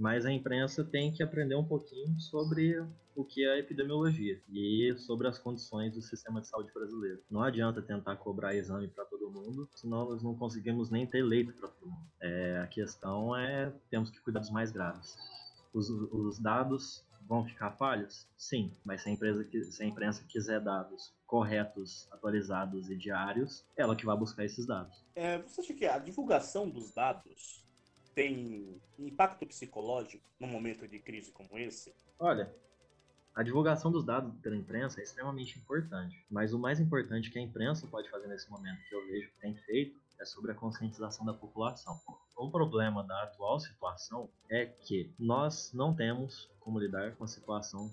mas 0.00 0.24
a 0.24 0.32
imprensa 0.32 0.82
tem 0.82 1.12
que 1.12 1.22
aprender 1.22 1.54
um 1.54 1.64
pouquinho 1.64 2.18
sobre 2.18 2.82
o 3.14 3.22
que 3.22 3.44
é 3.44 3.52
a 3.52 3.58
epidemiologia 3.58 4.40
e 4.50 4.94
sobre 4.96 5.28
as 5.28 5.38
condições 5.38 5.92
do 5.92 6.00
sistema 6.00 6.40
de 6.40 6.48
saúde 6.48 6.72
brasileiro. 6.72 7.20
Não 7.30 7.42
adianta 7.42 7.82
tentar 7.82 8.16
cobrar 8.16 8.54
exame 8.54 8.88
para 8.88 9.04
todo 9.04 9.30
mundo, 9.30 9.68
senão 9.74 10.08
nós 10.08 10.22
não 10.22 10.34
conseguimos 10.34 10.90
nem 10.90 11.06
ter 11.06 11.22
leito 11.22 11.52
para 11.52 11.68
todo 11.68 11.90
mundo. 11.90 12.00
É, 12.18 12.60
a 12.60 12.66
questão 12.66 13.36
é 13.36 13.70
temos 13.90 14.08
que 14.08 14.18
cuidar 14.20 14.40
dos 14.40 14.50
mais 14.50 14.72
graves. 14.72 15.18
Os, 15.74 15.90
os 15.90 16.38
dados 16.38 17.04
vão 17.28 17.44
ficar 17.44 17.72
falhos? 17.72 18.26
Sim, 18.38 18.72
mas 18.82 19.02
se 19.02 19.10
a, 19.10 19.12
empresa, 19.12 19.46
se 19.70 19.82
a 19.82 19.86
imprensa 19.86 20.24
quiser 20.26 20.60
dados 20.60 21.12
corretos, 21.26 22.08
atualizados 22.10 22.88
e 22.88 22.96
diários, 22.96 23.64
ela 23.76 23.94
que 23.94 24.06
vai 24.06 24.16
buscar 24.16 24.46
esses 24.46 24.66
dados. 24.66 25.04
É, 25.14 25.38
você 25.42 25.60
acha 25.60 25.74
que 25.74 25.84
a 25.84 25.98
divulgação 25.98 26.68
dos 26.68 26.90
dados 26.92 27.62
tem 28.14 28.80
impacto 28.98 29.46
psicológico 29.46 30.24
num 30.38 30.48
momento 30.48 30.86
de 30.86 30.98
crise 30.98 31.32
como 31.32 31.58
esse? 31.58 31.94
Olha, 32.18 32.54
a 33.34 33.42
divulgação 33.42 33.90
dos 33.90 34.04
dados 34.04 34.34
pela 34.40 34.56
imprensa 34.56 35.00
é 35.00 35.04
extremamente 35.04 35.58
importante, 35.58 36.24
mas 36.30 36.52
o 36.52 36.58
mais 36.58 36.80
importante 36.80 37.30
que 37.30 37.38
a 37.38 37.42
imprensa 37.42 37.86
pode 37.86 38.10
fazer 38.10 38.26
nesse 38.26 38.50
momento, 38.50 38.82
que 38.88 38.94
eu 38.94 39.06
vejo 39.06 39.30
que 39.30 39.40
tem 39.40 39.54
feito, 39.56 40.00
é 40.20 40.24
sobre 40.24 40.52
a 40.52 40.54
conscientização 40.54 41.24
da 41.24 41.32
população. 41.32 41.98
O 42.36 42.50
problema 42.50 43.02
da 43.02 43.22
atual 43.22 43.58
situação 43.58 44.28
é 44.50 44.66
que 44.66 45.14
nós 45.18 45.72
não 45.72 45.94
temos 45.94 46.50
como 46.60 46.78
lidar 46.78 47.16
com 47.16 47.24
a 47.24 47.28
situação 47.28 47.90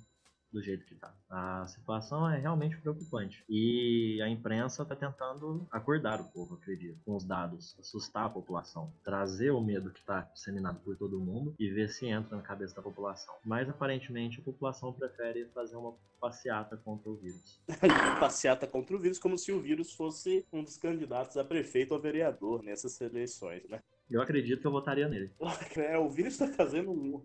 do 0.51 0.61
jeito 0.61 0.85
que 0.85 0.93
está. 0.93 1.13
A 1.29 1.67
situação 1.67 2.29
é 2.29 2.39
realmente 2.39 2.77
preocupante. 2.77 3.43
E 3.49 4.19
a 4.21 4.29
imprensa 4.29 4.83
está 4.83 4.95
tentando 4.95 5.67
acordar 5.71 6.21
o 6.21 6.25
povo, 6.25 6.55
acredito, 6.55 6.99
com 7.05 7.15
os 7.15 7.25
dados, 7.25 7.75
assustar 7.79 8.25
a 8.25 8.29
população, 8.29 8.91
trazer 9.03 9.51
o 9.51 9.61
medo 9.61 9.91
que 9.91 9.99
está 9.99 10.21
disseminado 10.33 10.79
por 10.79 10.95
todo 10.97 11.19
mundo 11.19 11.53
e 11.59 11.69
ver 11.69 11.89
se 11.89 12.07
entra 12.07 12.35
na 12.35 12.43
cabeça 12.43 12.75
da 12.75 12.81
população. 12.81 13.33
Mas 13.45 13.69
aparentemente 13.69 14.39
a 14.39 14.43
população 14.43 14.93
prefere 14.93 15.45
fazer 15.53 15.75
uma 15.75 15.93
passeata 16.19 16.77
contra 16.77 17.09
o 17.09 17.15
vírus. 17.15 17.61
passeata 18.19 18.65
contra 18.67 18.95
o 18.95 18.99
vírus, 18.99 19.19
como 19.19 19.37
se 19.37 19.51
o 19.51 19.61
vírus 19.61 19.93
fosse 19.93 20.45
um 20.51 20.63
dos 20.63 20.77
candidatos 20.77 21.37
a 21.37 21.43
prefeito 21.43 21.93
ou 21.93 21.99
vereador 21.99 22.63
nessas 22.63 22.99
eleições, 23.01 23.67
né? 23.69 23.79
Eu 24.09 24.21
acredito 24.21 24.61
que 24.61 24.67
eu 24.67 24.71
votaria 24.71 25.07
nele. 25.07 25.31
É, 25.77 25.97
o 25.97 26.09
vírus 26.09 26.33
está 26.33 26.47
fazendo 26.47 26.91
um, 26.91 27.21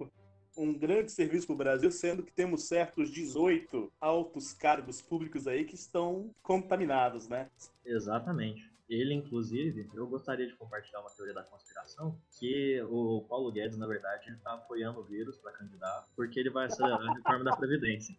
um 0.56 0.72
grande 0.72 1.10
serviço 1.10 1.46
para 1.46 1.54
o 1.54 1.58
Brasil, 1.58 1.90
sendo 1.90 2.22
que 2.22 2.32
temos 2.32 2.64
certos 2.64 3.10
18 3.10 3.92
altos 4.00 4.52
cargos 4.52 5.00
públicos 5.00 5.46
aí 5.46 5.64
que 5.64 5.74
estão 5.74 6.30
contaminados, 6.42 7.28
né? 7.28 7.48
Exatamente. 7.84 8.70
Ele, 8.88 9.14
inclusive, 9.14 9.88
eu 9.94 10.06
gostaria 10.06 10.46
de 10.46 10.54
compartilhar 10.54 11.00
uma 11.00 11.10
teoria 11.10 11.32
da 11.32 11.42
conspiração, 11.42 12.14
que 12.38 12.82
o 12.90 13.24
Paulo 13.28 13.50
Guedes, 13.50 13.78
na 13.78 13.86
verdade, 13.86 14.30
está 14.30 14.52
apoiando 14.52 15.00
o 15.00 15.04
vírus 15.04 15.38
para 15.38 15.52
candidato, 15.52 16.08
porque 16.14 16.38
ele 16.38 16.50
vai 16.50 16.66
acelerar 16.66 17.00
a 17.00 17.14
reforma 17.14 17.44
da 17.44 17.56
Previdência. 17.56 18.14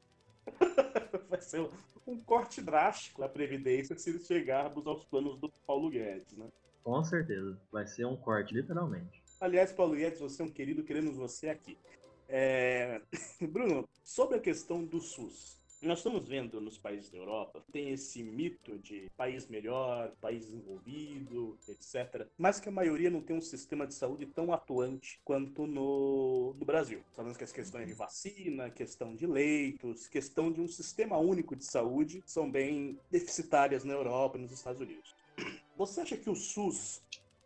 vai 1.30 1.42
ser 1.42 1.70
um 2.08 2.18
corte 2.18 2.62
drástico 2.62 3.22
da 3.22 3.30
Previdência 3.30 3.98
se 3.98 4.18
chegarmos 4.26 4.88
aos 4.88 5.06
planos 5.06 5.38
do 5.38 5.50
Paulo 5.68 5.90
Guedes, 5.90 6.36
né? 6.36 6.48
Com 6.84 7.04
certeza, 7.04 7.58
vai 7.72 7.86
ser 7.86 8.06
um 8.06 8.16
corte, 8.16 8.54
literalmente. 8.54 9.24
Aliás, 9.40 9.72
Paulo 9.72 9.96
Guedes, 9.96 10.20
você 10.20 10.42
é 10.42 10.46
um 10.46 10.50
querido, 10.50 10.84
queremos 10.84 11.16
você 11.16 11.50
aqui. 11.50 11.78
É... 12.28 13.02
Bruno, 13.42 13.88
sobre 14.04 14.38
a 14.38 14.42
questão 14.42 14.84
do 14.84 15.00
SUS. 15.00 15.64
Nós 15.84 15.98
estamos 15.98 16.26
vendo 16.26 16.62
nos 16.62 16.78
países 16.78 17.10
da 17.10 17.18
Europa, 17.18 17.62
tem 17.70 17.90
esse 17.90 18.24
mito 18.24 18.78
de 18.80 19.12
país 19.18 19.48
melhor, 19.48 20.14
país 20.22 20.46
desenvolvido, 20.46 21.58
etc. 21.68 22.26
Mas 22.38 22.58
que 22.58 22.70
a 22.70 22.72
maioria 22.72 23.10
não 23.10 23.22
tem 23.22 23.36
um 23.36 23.42
sistema 23.42 23.86
de 23.86 23.94
saúde 23.94 24.26
tão 24.28 24.54
atuante 24.54 25.20
quanto 25.26 25.68
no, 25.68 26.54
no 26.58 26.66
Brasil. 26.66 27.04
Sabemos 27.14 27.38
que 27.38 27.44
as 27.44 27.52
questões 27.52 27.86
de 27.86 27.94
vacina, 27.94 28.70
questão 28.70 29.14
de 29.14 29.28
leitos, 29.28 30.08
questão 30.08 30.50
de 30.50 30.62
um 30.62 30.70
sistema 30.70 31.18
único 31.18 31.54
de 31.54 31.66
saúde 31.66 32.24
são 32.26 32.50
bem 32.50 32.98
deficitárias 33.12 33.84
na 33.84 33.94
Europa 33.94 34.38
e 34.38 34.42
nos 34.42 34.54
Estados 34.54 34.80
Unidos. 34.80 35.14
Você 35.76 36.00
acha 36.00 36.16
que 36.16 36.30
o 36.30 36.36
SUS 36.36 37.02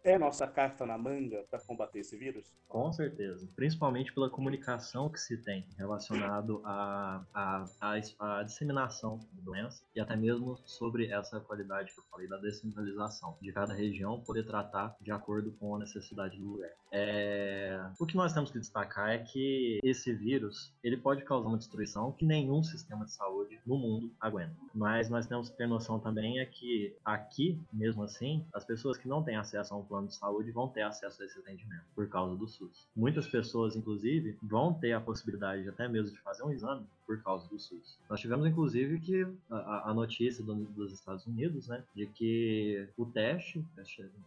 é 0.09 0.17
nossa 0.17 0.47
carta 0.47 0.85
na 0.85 0.97
manga 0.97 1.43
para 1.49 1.59
combater 1.59 1.99
esse 1.99 2.17
vírus? 2.17 2.45
Com 2.67 2.91
certeza. 2.91 3.47
Principalmente 3.55 4.13
pela 4.13 4.29
comunicação 4.29 5.09
que 5.09 5.19
se 5.19 5.37
tem 5.37 5.65
relacionado 5.77 6.61
à 6.65 7.23
a, 7.33 7.65
a, 7.81 7.95
a, 8.19 8.39
a, 8.39 8.43
disseminação 8.43 9.19
da 9.33 9.41
doença 9.41 9.83
e 9.95 9.99
até 9.99 10.15
mesmo 10.15 10.57
sobre 10.65 11.07
essa 11.11 11.39
qualidade 11.39 11.93
que 11.93 11.99
eu 11.99 12.03
falei 12.11 12.27
da 12.27 12.37
descentralização 12.37 13.37
de 13.41 13.51
cada 13.51 13.73
região 13.73 14.21
poder 14.21 14.45
tratar 14.45 14.95
de 15.01 15.11
acordo 15.11 15.51
com 15.53 15.75
a 15.75 15.79
necessidade 15.79 16.37
do 16.37 16.45
lugar. 16.45 16.69
É... 16.91 17.79
O 17.99 18.05
que 18.05 18.15
nós 18.15 18.33
temos 18.33 18.51
que 18.51 18.59
destacar 18.59 19.09
é 19.09 19.19
que 19.19 19.79
esse 19.83 20.13
vírus 20.13 20.73
ele 20.83 20.97
pode 20.97 21.23
causar 21.23 21.47
uma 21.47 21.57
destruição 21.57 22.11
que 22.11 22.25
nenhum 22.25 22.63
sistema 22.63 23.05
de 23.05 23.13
saúde 23.13 23.59
no 23.65 23.77
mundo 23.77 24.11
aguenta. 24.19 24.55
Mas 24.73 25.09
nós 25.09 25.25
temos 25.25 25.49
que 25.49 25.57
ter 25.57 25.67
noção 25.67 25.99
também 25.99 26.39
é 26.39 26.45
que 26.45 26.95
aqui, 27.03 27.59
mesmo 27.71 28.03
assim, 28.03 28.45
as 28.53 28.65
pessoas 28.65 28.97
que 28.97 29.07
não 29.07 29.23
têm 29.23 29.35
acesso 29.35 29.73
a 29.73 29.77
um 29.77 29.83
plano 29.83 29.96
plano 29.97 30.07
de 30.07 30.15
saúde 30.15 30.51
vão 30.51 30.67
ter 30.67 30.83
acesso 30.83 31.21
a 31.21 31.25
esse 31.25 31.39
atendimento 31.39 31.85
por 31.95 32.07
causa 32.07 32.35
do 32.35 32.47
SUS. 32.47 32.87
Muitas 32.95 33.27
pessoas, 33.27 33.75
inclusive, 33.75 34.37
vão 34.43 34.73
ter 34.73 34.93
a 34.93 35.01
possibilidade 35.01 35.67
até 35.67 35.87
mesmo 35.87 36.15
de 36.15 36.21
fazer 36.21 36.43
um 36.43 36.51
exame 36.51 36.85
por 37.05 37.21
causa 37.23 37.47
do 37.47 37.59
SUS. 37.59 37.97
Nós 38.09 38.19
tivemos, 38.19 38.45
inclusive, 38.45 38.99
que 38.99 39.27
a, 39.49 39.89
a 39.89 39.93
notícia 39.93 40.43
do, 40.43 40.53
dos 40.55 40.93
Estados 40.93 41.25
Unidos, 41.25 41.67
né, 41.67 41.83
de 41.95 42.05
que 42.05 42.87
o 42.95 43.05
teste 43.05 43.65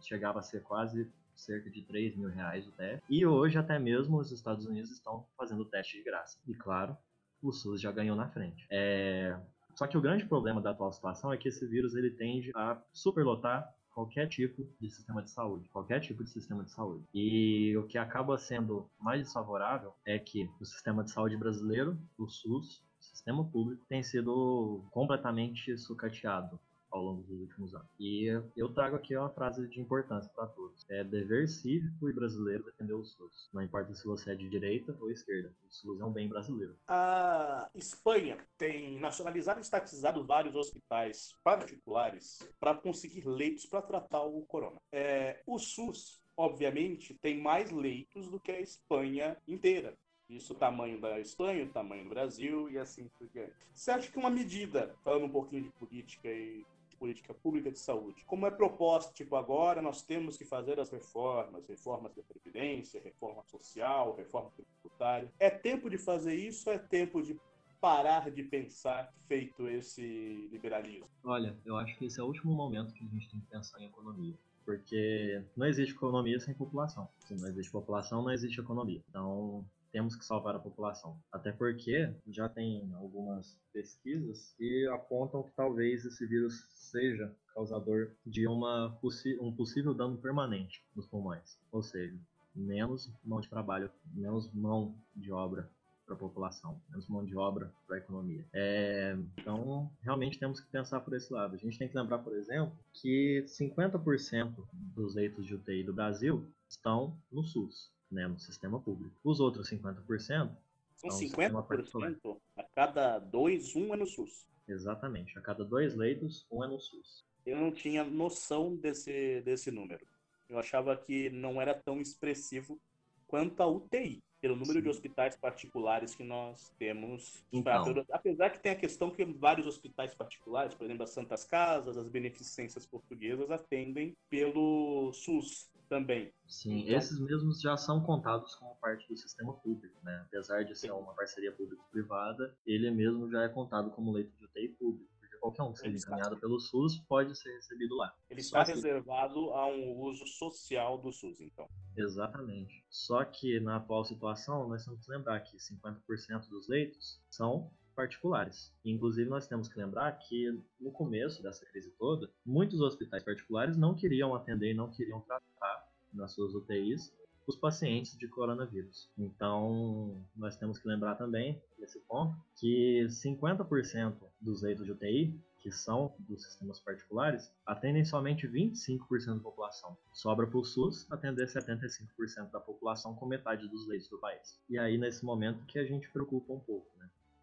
chegava 0.01 0.39
a 0.39 0.43
ser 0.43 0.61
quase 0.63 1.07
cerca 1.35 1.69
de 1.69 1.81
3 1.81 2.15
mil 2.17 2.29
reais 2.29 2.67
o 2.67 2.71
teste. 2.71 3.03
E 3.09 3.25
hoje 3.25 3.57
até 3.57 3.79
mesmo 3.79 4.17
os 4.17 4.31
Estados 4.31 4.65
Unidos 4.65 4.91
estão 4.91 5.25
fazendo 5.37 5.61
o 5.61 5.65
teste 5.65 5.97
de 5.97 6.03
graça. 6.03 6.37
E 6.47 6.53
claro, 6.53 6.95
o 7.41 7.51
SUS 7.51 7.81
já 7.81 7.91
ganhou 7.91 8.15
na 8.15 8.27
frente. 8.27 8.67
É... 8.69 9.37
Só 9.73 9.87
que 9.87 9.97
o 9.97 10.01
grande 10.01 10.25
problema 10.25 10.61
da 10.61 10.71
atual 10.71 10.91
situação 10.91 11.31
é 11.31 11.37
que 11.37 11.47
esse 11.47 11.65
vírus 11.65 11.95
ele 11.95 12.11
tende 12.11 12.51
a 12.53 12.77
superlotar 12.91 13.73
qualquer 13.91 14.27
tipo 14.27 14.67
de 14.79 14.89
sistema 14.89 15.21
de 15.21 15.29
saúde, 15.29 15.69
qualquer 15.69 15.99
tipo 15.99 16.23
de 16.23 16.29
sistema 16.29 16.63
de 16.63 16.71
saúde. 16.71 17.05
E 17.13 17.75
o 17.77 17.85
que 17.87 17.97
acaba 17.97 18.37
sendo 18.37 18.89
mais 18.99 19.21
desfavorável 19.23 19.93
é 20.05 20.17
que 20.17 20.49
o 20.59 20.65
sistema 20.65 21.03
de 21.03 21.11
saúde 21.11 21.37
brasileiro, 21.37 21.97
o 22.17 22.27
SUS, 22.27 22.81
o 22.99 23.03
sistema 23.03 23.43
público, 23.45 23.85
tem 23.87 24.01
sido 24.03 24.83
completamente 24.91 25.77
sucateado 25.77 26.59
ao 26.91 27.01
longo 27.01 27.23
dos 27.23 27.39
últimos 27.39 27.73
anos. 27.73 27.87
E 27.99 28.27
eu 28.55 28.69
trago 28.73 28.95
aqui 28.95 29.15
uma 29.15 29.29
frase 29.29 29.67
de 29.67 29.79
importância 29.79 30.31
para 30.35 30.47
todos. 30.47 30.85
É 30.89 31.03
dever 31.03 31.47
cívico 31.47 32.09
e 32.09 32.13
brasileiro 32.13 32.63
defender 32.63 32.93
o 32.93 33.03
SUS. 33.03 33.49
Não 33.53 33.61
importa 33.61 33.93
se 33.93 34.05
você 34.05 34.31
é 34.31 34.35
de 34.35 34.49
direita 34.49 34.95
ou 34.99 35.11
esquerda. 35.11 35.53
O 35.65 35.71
SUS 35.71 35.99
é 35.99 36.05
um 36.05 36.11
bem 36.11 36.27
brasileiro. 36.27 36.75
A 36.87 37.69
Espanha 37.73 38.37
tem 38.57 38.99
nacionalizado 38.99 39.59
e 39.59 39.61
estatizado 39.61 40.25
vários 40.25 40.55
hospitais 40.55 41.35
particulares 41.43 42.39
para 42.59 42.75
conseguir 42.75 43.25
leitos 43.25 43.65
para 43.65 43.81
tratar 43.81 44.23
o 44.23 44.45
corona. 44.45 44.79
É, 44.91 45.41
o 45.45 45.57
SUS, 45.57 46.21
obviamente, 46.35 47.17
tem 47.21 47.41
mais 47.41 47.71
leitos 47.71 48.29
do 48.29 48.39
que 48.39 48.51
a 48.51 48.59
Espanha 48.59 49.37
inteira. 49.47 49.97
Isso 50.31 50.53
o 50.53 50.55
tamanho 50.55 50.99
da 50.99 51.19
Espanha, 51.19 51.65
o 51.65 51.69
tamanho 51.69 52.05
do 52.05 52.09
Brasil 52.09 52.69
e 52.69 52.77
assim 52.77 53.09
por 53.19 53.27
diante. 53.27 53.53
Você 53.73 53.91
acha 53.91 54.09
que 54.09 54.17
uma 54.17 54.29
medida, 54.29 54.95
falando 55.03 55.25
um 55.25 55.29
pouquinho 55.29 55.63
de 55.63 55.69
política 55.71 56.29
e 56.29 56.65
política 57.01 57.33
pública 57.33 57.71
de 57.71 57.79
saúde. 57.79 58.23
Como 58.25 58.45
é 58.45 58.51
proposto, 58.51 59.11
tipo, 59.11 59.35
agora 59.35 59.81
nós 59.81 60.03
temos 60.03 60.37
que 60.37 60.45
fazer 60.45 60.79
as 60.79 60.91
reformas, 60.91 61.67
reformas 61.67 62.13
da 62.13 62.21
Previdência, 62.21 63.01
reforma 63.01 63.43
social, 63.45 64.15
reforma 64.15 64.51
tributária. 64.51 65.33
É 65.39 65.49
tempo 65.49 65.89
de 65.89 65.97
fazer 65.97 66.35
isso 66.35 66.69
é 66.69 66.77
tempo 66.77 67.23
de 67.23 67.35
parar 67.79 68.29
de 68.29 68.43
pensar 68.43 69.11
feito 69.27 69.67
esse 69.67 70.47
liberalismo? 70.51 71.07
Olha, 71.23 71.57
eu 71.65 71.75
acho 71.75 71.97
que 71.97 72.05
esse 72.05 72.19
é 72.19 72.23
o 72.23 72.27
último 72.27 72.53
momento 72.53 72.93
que 72.93 73.03
a 73.03 73.07
gente 73.07 73.27
tem 73.27 73.39
que 73.39 73.47
pensar 73.47 73.81
em 73.81 73.85
economia 73.85 74.37
porque 74.63 75.43
não 75.57 75.65
existe 75.65 75.95
economia 75.95 76.39
sem 76.39 76.53
população. 76.53 77.09
Se 77.25 77.33
não 77.33 77.47
existe 77.47 77.71
população, 77.71 78.21
não 78.21 78.31
existe 78.31 78.59
economia. 78.59 79.01
Então, 79.09 79.65
temos 79.91 80.15
que 80.15 80.25
salvar 80.25 80.55
a 80.55 80.59
população. 80.59 81.17
Até 81.31 81.51
porque 81.51 82.13
já 82.27 82.47
tem 82.47 82.91
algumas 82.95 83.57
pesquisas 83.73 84.53
que 84.57 84.87
apontam 84.87 85.43
que 85.43 85.51
talvez 85.51 86.05
esse 86.05 86.25
vírus 86.25 86.65
seja 86.71 87.33
causador 87.53 88.11
de 88.25 88.47
uma 88.47 88.97
um 89.41 89.53
possível 89.53 89.93
dano 89.93 90.17
permanente 90.17 90.83
nos 90.95 91.07
pulmões. 91.07 91.57
Ou 91.71 91.83
seja, 91.83 92.17
menos 92.55 93.11
mão 93.23 93.41
de 93.41 93.49
trabalho, 93.49 93.91
menos 94.13 94.51
mão 94.53 94.95
de 95.15 95.31
obra 95.31 95.69
para 96.05 96.15
a 96.15 96.19
população, 96.19 96.81
menos 96.89 97.07
mão 97.07 97.23
de 97.23 97.35
obra 97.35 97.71
para 97.87 97.97
a 97.97 97.99
economia. 97.99 98.45
É, 98.53 99.17
então, 99.37 99.89
realmente 100.01 100.39
temos 100.39 100.59
que 100.59 100.69
pensar 100.69 100.99
por 101.01 101.13
esse 101.13 101.31
lado. 101.31 101.55
A 101.55 101.57
gente 101.57 101.77
tem 101.77 101.87
que 101.87 101.97
lembrar, 101.97 102.19
por 102.19 102.33
exemplo, 102.35 102.77
que 102.93 103.45
50% 103.47 104.53
dos 104.73 105.15
leitos 105.15 105.45
de 105.45 105.55
UTI 105.55 105.83
do 105.83 105.93
Brasil 105.93 106.45
estão 106.67 107.17
no 107.31 107.43
SUS 107.43 107.91
né, 108.11 108.27
no 108.27 108.39
sistema 108.39 108.79
público. 108.79 109.15
Os 109.23 109.39
outros 109.39 109.69
50% 109.69 110.51
são 110.95 111.09
50% 111.09 112.37
a 112.55 112.63
cada 112.63 113.17
dois, 113.19 113.75
um 113.75 113.93
é 113.93 113.97
no 113.97 114.05
SUS. 114.05 114.45
Exatamente, 114.67 115.37
a 115.37 115.41
cada 115.41 115.65
dois 115.65 115.95
leitos, 115.95 116.45
um 116.51 116.63
é 116.63 116.67
no 116.67 116.79
SUS. 116.79 117.25
Eu 117.45 117.57
não 117.57 117.71
tinha 117.71 118.03
noção 118.03 118.75
desse, 118.75 119.41
desse 119.41 119.71
número. 119.71 120.05
Eu 120.47 120.59
achava 120.59 120.95
que 120.95 121.29
não 121.29 121.61
era 121.61 121.73
tão 121.73 121.99
expressivo 121.99 122.79
quanto 123.25 123.61
a 123.61 123.67
UTI, 123.67 124.21
pelo 124.41 124.55
número 124.55 124.79
Sim. 124.79 124.83
de 124.83 124.89
hospitais 124.89 125.37
particulares 125.37 126.13
que 126.13 126.23
nós 126.23 126.71
temos. 126.77 127.45
Então. 127.53 128.05
Apesar 128.11 128.49
que 128.49 128.59
tem 128.59 128.71
a 128.71 128.75
questão 128.75 129.09
que 129.09 129.23
vários 129.23 129.65
hospitais 129.65 130.13
particulares, 130.13 130.75
por 130.75 130.85
exemplo, 130.85 131.03
as 131.03 131.11
Santas 131.11 131.45
Casas, 131.45 131.97
as 131.97 132.09
beneficências 132.09 132.85
portuguesas, 132.85 133.49
atendem 133.49 134.15
pelo 134.29 135.13
SUS. 135.13 135.71
Também. 135.91 136.31
Sim, 136.47 136.79
Então- 136.83 136.97
esses 136.97 137.19
mesmos 137.19 137.59
já 137.59 137.75
são 137.75 138.01
contados 138.01 138.55
como 138.55 138.73
parte 138.77 139.05
do 139.09 139.17
sistema 139.17 139.53
público, 139.53 139.99
né? 140.03 140.23
Apesar 140.25 140.63
de 140.63 140.73
ser 140.73 140.89
uma 140.91 141.13
parceria 141.13 141.51
público-privada, 141.51 142.55
ele 142.65 142.89
mesmo 142.89 143.29
já 143.29 143.43
é 143.43 143.49
contado 143.49 143.91
como 143.91 144.13
leito 144.13 144.31
de 144.37 144.45
UTI 144.45 144.69
público, 144.69 145.11
porque 145.19 145.37
qualquer 145.37 145.63
um 145.63 145.73
que 145.73 145.79
seja 145.79 145.97
encaminhado 145.97 146.39
pelo 146.39 146.61
SUS 146.61 146.97
pode 147.09 147.37
ser 147.37 147.53
recebido 147.55 147.97
lá. 147.97 148.15
Ele 148.29 148.39
está 148.39 148.63
que- 148.63 148.71
reservado 148.71 149.51
a 149.51 149.67
um 149.67 149.99
uso 149.99 150.25
social 150.25 150.97
do 150.97 151.11
SUS, 151.11 151.41
então. 151.41 151.67
Exatamente. 151.97 152.85
Só 152.89 153.25
que 153.25 153.59
na 153.59 153.75
atual 153.75 154.05
situação, 154.05 154.69
nós 154.69 154.85
temos 154.85 155.05
que 155.05 155.11
lembrar 155.11 155.41
que 155.41 155.59
50% 155.59 156.47
dos 156.49 156.69
leitos 156.69 157.21
são 157.29 157.69
particulares. 157.91 158.73
Inclusive, 158.83 159.29
nós 159.29 159.47
temos 159.47 159.67
que 159.67 159.79
lembrar 159.79 160.11
que 160.13 160.59
no 160.79 160.91
começo 160.91 161.41
dessa 161.43 161.65
crise 161.65 161.91
toda, 161.97 162.29
muitos 162.45 162.81
hospitais 162.81 163.23
particulares 163.23 163.77
não 163.77 163.93
queriam 163.93 164.33
atender 164.35 164.71
e 164.71 164.73
não 164.73 164.89
queriam 164.91 165.21
tratar 165.21 165.87
nas 166.13 166.31
suas 166.33 166.53
UTIs 166.53 167.13
os 167.47 167.55
pacientes 167.55 168.17
de 168.17 168.27
coronavírus. 168.27 169.09
Então, 169.17 170.23
nós 170.35 170.55
temos 170.55 170.77
que 170.77 170.87
lembrar 170.87 171.15
também, 171.15 171.61
nesse 171.79 171.99
ponto, 172.01 172.35
que 172.55 173.05
50% 173.09 174.15
dos 174.39 174.61
leitos 174.61 174.85
de 174.85 174.91
UTI 174.91 175.39
que 175.61 175.71
são 175.71 176.13
dos 176.19 176.43
sistemas 176.43 176.79
particulares, 176.79 177.51
atendem 177.65 178.03
somente 178.03 178.47
25% 178.47 179.35
da 179.35 179.39
população. 179.39 179.95
Sobra 180.11 180.47
para 180.47 180.57
o 180.57 180.63
SUS 180.63 181.09
atender 181.11 181.45
75% 181.45 182.49
da 182.51 182.59
população 182.59 183.15
com 183.15 183.27
metade 183.27 183.67
dos 183.67 183.87
leitos 183.87 184.09
do 184.09 184.17
país. 184.17 184.59
E 184.67 184.77
aí, 184.77 184.97
nesse 184.97 185.23
momento, 185.23 185.63
que 185.65 185.77
a 185.77 185.85
gente 185.85 186.09
preocupa 186.09 186.51
um 186.51 186.59
pouco, 186.59 186.87
né? 186.97 187.00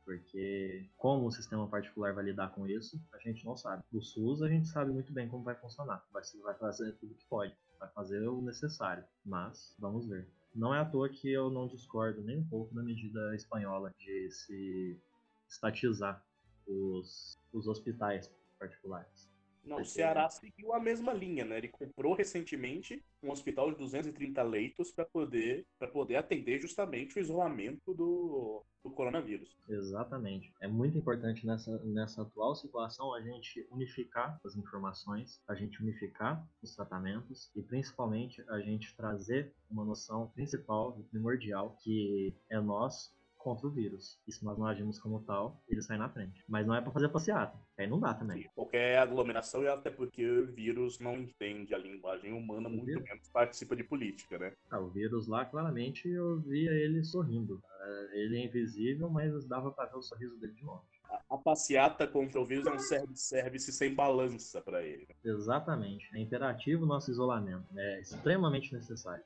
Porque 0.09 0.89
como 0.97 1.27
o 1.27 1.31
sistema 1.31 1.69
particular 1.69 2.15
vai 2.15 2.25
lidar 2.25 2.49
com 2.55 2.67
isso, 2.67 2.99
a 3.13 3.19
gente 3.19 3.45
não 3.45 3.59
sabe. 3.59 3.85
O 3.93 4.01
SUS 4.01 4.41
a 4.41 4.49
gente 4.49 4.67
sabe 4.67 4.91
muito 4.91 5.13
bem 5.13 5.29
como 5.29 5.45
vai 5.45 5.55
funcionar. 5.55 6.03
Vai, 6.11 6.23
vai 6.43 6.55
fazer 6.55 6.93
tudo 6.93 7.15
que 7.15 7.27
pode, 7.27 7.55
vai 7.79 7.91
fazer 7.91 8.27
o 8.27 8.41
necessário. 8.41 9.05
Mas 9.23 9.77
vamos 9.79 10.09
ver. 10.09 10.27
Não 10.55 10.75
é 10.75 10.81
à 10.81 10.85
toa 10.87 11.11
que 11.11 11.31
eu 11.31 11.51
não 11.51 11.69
discordo 11.69 12.23
nem 12.23 12.39
um 12.39 12.49
pouco 12.49 12.75
da 12.75 12.83
medida 12.83 13.35
espanhola 13.35 13.95
de 13.99 14.31
se 14.31 14.99
estatizar 15.47 16.25
os, 16.67 17.39
os 17.53 17.69
hospitais 17.69 18.35
particulares. 18.59 19.28
Não, 19.69 19.83
o 19.83 19.85
Ceará 19.85 20.29
seguiu 20.31 20.73
a 20.73 20.81
mesma 20.81 21.13
linha, 21.13 21.45
né? 21.45 21.59
Ele 21.59 21.69
comprou 21.69 22.15
recentemente 22.15 23.05
um 23.23 23.31
hospital 23.31 23.71
de 23.71 23.79
230 23.79 24.43
leitos 24.43 24.91
para 24.91 25.05
poder, 25.05 25.67
pra 25.79 25.89
poder 25.89 26.17
atender 26.17 26.61
justamente 26.61 27.19
o 27.19 27.21
isolamento 27.21 27.93
do, 27.93 28.65
do 28.83 28.91
coronavírus. 28.91 29.57
Exatamente. 29.69 30.53
É 30.61 30.69
muito 30.69 30.97
importante 30.97 31.47
nessa, 31.47 31.79
nessa 31.85 32.23
atual 32.23 32.55
situação 32.55 33.15
a 33.15 33.21
gente 33.21 33.67
unificar 33.71 34.41
as 34.45 34.57
informações, 34.57 35.41
a 35.47 35.55
gente 35.55 35.83
unificar 35.83 36.47
os 36.63 36.75
tratamentos 36.75 37.51
e 37.55 37.63
principalmente 37.63 38.43
a 38.49 38.61
gente 38.61 38.97
trazer 38.97 39.53
uma 39.71 39.85
noção 39.85 40.29
principal 40.31 40.97
e 40.99 41.03
primordial 41.05 41.77
que 41.83 42.35
é 42.51 42.61
nós 42.61 43.13
contra 43.39 43.67
o 43.67 43.71
vírus. 43.71 44.19
E 44.27 44.33
se 44.33 44.45
nós 44.45 44.59
não 44.59 44.67
agimos 44.67 44.99
como 44.99 45.23
tal, 45.23 45.63
ele 45.69 45.81
sai 45.81 45.97
na 45.97 46.09
frente. 46.09 46.45
Mas 46.49 46.67
não 46.67 46.75
é 46.75 46.81
para 46.81 46.93
fazer 46.93 47.09
passeata. 47.09 47.57
Aí 47.79 47.87
não 47.87 47.99
dá 48.01 48.13
também. 48.13 48.43
Sim, 48.43 48.49
Qualquer 48.55 48.99
aglomeração, 48.99 49.63
e 49.63 49.69
até 49.69 49.91
porque 49.91 50.29
o 50.29 50.47
vírus 50.47 50.99
não 50.99 51.17
entende 51.17 51.75
a 51.75 51.79
linguagem 51.79 52.33
humana, 52.33 52.69
muito 52.69 52.85
vírus? 52.85 53.05
menos 53.05 53.29
participa 53.29 53.75
de 53.77 53.85
política, 53.85 54.39
né? 54.39 54.53
Ah, 54.71 54.81
o 54.81 54.89
vírus 54.91 55.27
lá, 55.27 55.45
claramente, 55.45 56.09
eu 56.09 56.41
via 56.41 56.73
ele 56.73 57.03
sorrindo. 57.05 57.63
Ah, 57.81 58.09
Ele 58.13 58.39
é 58.39 58.45
invisível, 58.47 59.09
mas 59.09 59.47
dava 59.47 59.71
para 59.71 59.89
ver 59.89 59.97
o 59.97 60.03
sorriso 60.03 60.39
dele 60.39 60.53
de 60.55 60.65
longe. 60.65 60.99
A, 61.31 61.39
passeata 61.39 62.07
contra 62.07 62.39
o 62.41 62.45
vírus 62.45 62.67
é 62.67 62.73
um 62.73 62.79
service-service 62.79 63.73
sem 63.73 63.95
balança 63.95 64.61
para 64.61 64.83
ele. 64.83 65.07
Exatamente. 65.25 66.07
É 66.15 66.21
imperativo 66.21 66.85
o 66.85 66.87
nosso 66.87 67.11
isolamento. 67.11 67.67
É 67.77 68.01
extremamente 68.01 68.75
necessário. 68.75 69.25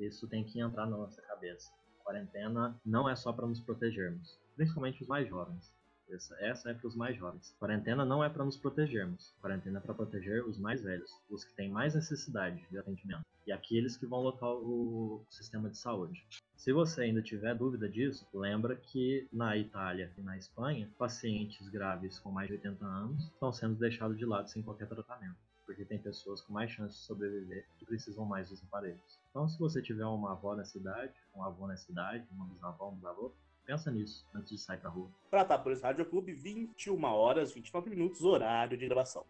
Isso 0.00 0.28
tem 0.28 0.44
que 0.44 0.60
entrar 0.60 0.86
na 0.86 0.96
nossa 0.96 1.22
cabeça. 1.22 1.70
Quarentena 2.06 2.80
não 2.86 3.08
é 3.10 3.16
só 3.16 3.32
para 3.32 3.48
nos 3.48 3.60
protegermos, 3.60 4.38
principalmente 4.54 5.02
os 5.02 5.08
mais 5.08 5.28
jovens. 5.28 5.74
Essa, 6.08 6.36
essa 6.38 6.70
é 6.70 6.74
para 6.74 6.86
os 6.86 6.94
mais 6.94 7.16
jovens. 7.16 7.52
Quarentena 7.58 8.04
não 8.04 8.22
é 8.22 8.28
para 8.28 8.44
nos 8.44 8.56
protegermos. 8.56 9.34
Quarentena 9.42 9.78
é 9.78 9.82
para 9.82 9.92
proteger 9.92 10.46
os 10.46 10.56
mais 10.56 10.80
velhos, 10.80 11.10
os 11.28 11.44
que 11.44 11.52
têm 11.54 11.68
mais 11.68 11.96
necessidade 11.96 12.64
de 12.70 12.78
atendimento 12.78 13.24
e 13.44 13.50
aqueles 13.50 13.96
que 13.96 14.06
vão 14.06 14.20
lotar 14.20 14.52
o 14.52 15.20
sistema 15.28 15.68
de 15.68 15.78
saúde. 15.78 16.24
Se 16.56 16.72
você 16.72 17.02
ainda 17.02 17.20
tiver 17.20 17.56
dúvida 17.56 17.88
disso, 17.88 18.24
lembra 18.32 18.76
que 18.76 19.26
na 19.32 19.56
Itália 19.56 20.12
e 20.16 20.22
na 20.22 20.38
Espanha, 20.38 20.88
pacientes 20.96 21.68
graves 21.68 22.20
com 22.20 22.30
mais 22.30 22.46
de 22.46 22.54
80 22.54 22.86
anos 22.86 23.24
estão 23.24 23.52
sendo 23.52 23.74
deixados 23.74 24.16
de 24.16 24.24
lado 24.24 24.48
sem 24.48 24.62
qualquer 24.62 24.86
tratamento 24.86 25.44
porque 25.66 25.84
tem 25.84 25.98
pessoas 25.98 26.40
com 26.40 26.52
mais 26.52 26.70
chance 26.70 26.94
de 26.94 27.04
sobreviver 27.04 27.66
que 27.76 27.84
precisam 27.84 28.24
mais 28.24 28.48
dos 28.48 28.62
aparelhos. 28.62 29.18
Então, 29.36 29.46
se 29.46 29.58
você 29.58 29.82
tiver 29.82 30.06
uma 30.06 30.32
avó 30.32 30.56
na 30.56 30.64
cidade, 30.64 31.12
um 31.34 31.42
avô 31.42 31.66
na 31.66 31.76
cidade, 31.76 32.26
uma 32.32 32.46
bisavó, 32.46 32.88
um 32.88 32.94
bisavô, 32.94 33.34
pensa 33.66 33.90
nisso 33.90 34.26
antes 34.34 34.48
de 34.48 34.56
sair 34.56 34.78
pra 34.78 34.88
rua. 34.88 35.10
Pratápolis 35.28 35.82
Rádio 35.82 36.06
Clube, 36.06 36.32
21 36.32 37.04
horas, 37.04 37.52
29 37.52 37.90
minutos, 37.90 38.22
horário 38.22 38.78
de 38.78 38.86
gravação. 38.86 39.26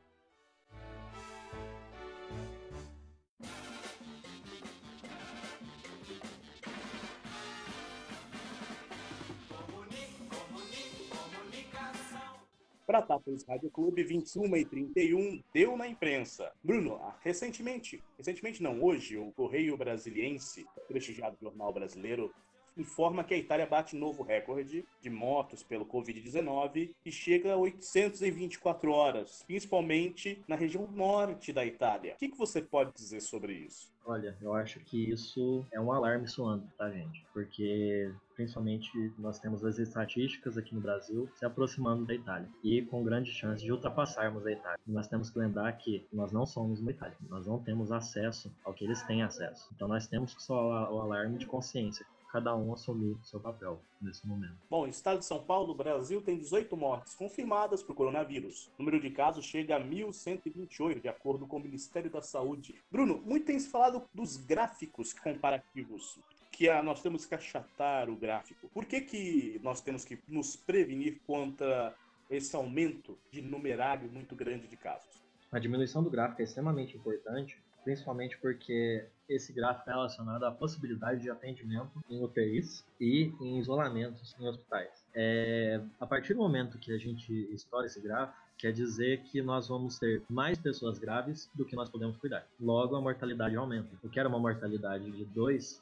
Pratápolis 12.97 13.45
Rádio 13.47 13.71
Clube, 13.71 14.03
21 14.03 14.57
e 14.57 14.65
31, 14.65 15.43
deu 15.53 15.77
na 15.77 15.87
imprensa. 15.87 16.51
Bruno, 16.65 16.95
ah, 16.95 17.15
recentemente, 17.21 18.03
recentemente 18.17 18.63
não, 18.63 18.83
hoje, 18.83 19.19
o 19.19 19.31
Correio 19.33 19.77
Brasiliense, 19.77 20.65
prestigiado 20.89 21.37
jornal 21.39 21.75
brasileiro, 21.75 22.35
informa 22.77 23.25
que 23.25 23.35
a 23.35 23.39
Itália 23.39 23.67
bate 23.67 23.97
novo 23.97 24.23
recorde 24.23 24.85
de 25.01 25.11
mortos 25.11 25.63
pelo 25.63 25.87
Covid-19 25.87 26.95
e 27.05 27.13
chega 27.13 27.55
a 27.55 27.57
824 27.57 28.91
horas, 28.91 29.43
principalmente 29.47 30.43
na 30.47 30.57
região 30.57 30.87
norte 30.91 31.53
da 31.53 31.65
Itália. 31.65 32.15
O 32.15 32.19
que, 32.19 32.29
que 32.29 32.39
você 32.39 32.61
pode 32.61 32.93
dizer 32.95 33.21
sobre 33.21 33.53
isso? 33.55 33.95
Olha, 34.09 34.37
eu 34.41 34.55
acho 34.55 34.79
que 34.79 35.11
isso 35.11 35.67
é 35.73 35.81
um 35.81 35.91
alarme 35.91 36.29
soando, 36.29 36.65
tá, 36.79 36.89
gente? 36.89 37.27
Porque, 37.33 38.15
principalmente, 38.37 38.89
nós 39.19 39.41
temos 39.41 39.65
as 39.65 39.81
estatísticas 39.81 40.57
aqui 40.57 40.77
no 40.77 40.81
Brasil 40.81 41.29
se 41.35 41.45
aproximando 41.45 42.07
da 42.07 42.15
Itália 42.15 42.49
e 42.63 42.83
com 42.83 43.03
grande 43.03 43.33
chance 43.33 43.65
de 43.65 43.73
ultrapassarmos 43.73 44.47
a 44.47 44.53
Itália. 44.53 44.79
Nós 44.87 45.09
temos 45.09 45.29
que 45.29 45.41
lembrar 45.41 45.73
que 45.73 46.07
nós 46.13 46.31
não 46.31 46.47
somos 46.47 46.79
uma 46.79 46.93
Itália, 46.93 47.17
nós 47.29 47.49
não 47.49 47.59
temos 47.59 47.91
acesso 47.91 48.55
ao 48.65 48.73
que 48.73 48.85
eles 48.85 49.03
têm 49.03 49.25
acesso. 49.25 49.69
Então, 49.75 49.89
nós 49.89 50.07
temos 50.07 50.37
que 50.37 50.43
soar 50.43 50.93
o 50.93 51.01
alarme 51.01 51.37
de 51.37 51.47
consciência. 51.47 52.07
Cada 52.31 52.55
um 52.55 52.73
assumir 52.73 53.17
seu 53.23 53.41
papel 53.41 53.81
nesse 54.01 54.27
momento. 54.27 54.57
Bom, 54.69 54.87
estado 54.87 55.21
de 55.21 55.25
São 55.25 55.43
Paulo, 55.43 55.75
Brasil 55.75 56.21
tem 56.21 56.37
18 56.37 56.77
mortes 56.77 57.15
confirmadas 57.15 57.83
por 57.83 57.95
coronavírus. 57.95 58.71
O 58.79 58.83
número 58.83 59.01
de 59.01 59.11
casos 59.11 59.45
chega 59.45 59.77
a 59.77 59.81
1.128, 59.81 61.01
de 61.01 61.09
acordo 61.09 61.47
com 61.47 61.57
o 61.57 61.61
Ministério 61.61 62.11
da 62.11 62.21
Saúde. 62.21 62.75
Bruno, 62.91 63.23
muito 63.25 63.47
tem 63.47 63.59
se 63.59 63.71
falado 63.71 64.03
dos 64.13 64.37
gráficos 64.37 65.13
comparativos, 65.13 66.19
que 66.51 66.69
ah, 66.69 66.83
nós 66.83 67.01
temos 67.03 67.25
que 67.25 67.35
achatar 67.35 68.11
o 68.11 68.17
gráfico. 68.17 68.69
Por 68.69 68.85
que, 68.85 69.01
que 69.01 69.61
nós 69.63 69.81
temos 69.81 70.05
que 70.05 70.19
nos 70.29 70.57
prevenir 70.57 71.21
contra 71.27 71.95
esse 72.29 72.57
aumento 72.57 73.17
de 73.31 73.41
numerário 73.41 74.11
muito 74.11 74.35
grande 74.35 74.67
de 74.67 74.77
casos? 74.77 75.23
A 75.53 75.59
diminuição 75.59 76.03
do 76.03 76.11
gráfico 76.11 76.43
é 76.43 76.45
extremamente 76.45 76.97
importante, 76.97 77.63
principalmente 77.87 78.37
porque 78.39 79.07
esse 79.29 79.53
gráfico 79.53 79.89
é 79.89 79.93
relacionado 79.93 80.43
à 80.43 80.51
possibilidade 80.51 81.23
de 81.23 81.31
atendimento 81.31 81.93
em 82.11 82.21
UTIs 82.21 82.85
e 83.01 83.33
em 83.41 83.61
isolamentos 83.61 84.35
em 84.41 84.49
hospitais. 84.49 84.91
É, 85.15 85.81
a 86.01 86.05
partir 86.05 86.35
do 86.35 86.41
momento 86.41 86.79
que 86.79 86.93
a 86.93 86.99
gente 86.99 87.33
estoura 87.55 87.87
esse 87.87 88.01
gráfico, 88.01 88.37
quer 88.59 88.73
dizer 88.73 89.23
que 89.23 89.41
nós 89.41 89.69
vamos 89.69 90.01
ter 90.01 90.21
mais 90.29 90.59
pessoas 90.59 90.99
graves 90.99 91.49
do 91.55 91.65
que 91.65 91.77
nós 91.77 91.89
podemos 91.89 92.17
cuidar. 92.17 92.45
Logo, 92.61 92.97
a 92.97 93.01
mortalidade 93.01 93.55
aumenta. 93.55 93.91
O 94.03 94.09
que 94.09 94.19
era 94.19 94.29
uma 94.29 94.41
mortalidade 94.41 95.09
de 95.13 95.25
2%, 95.27 95.81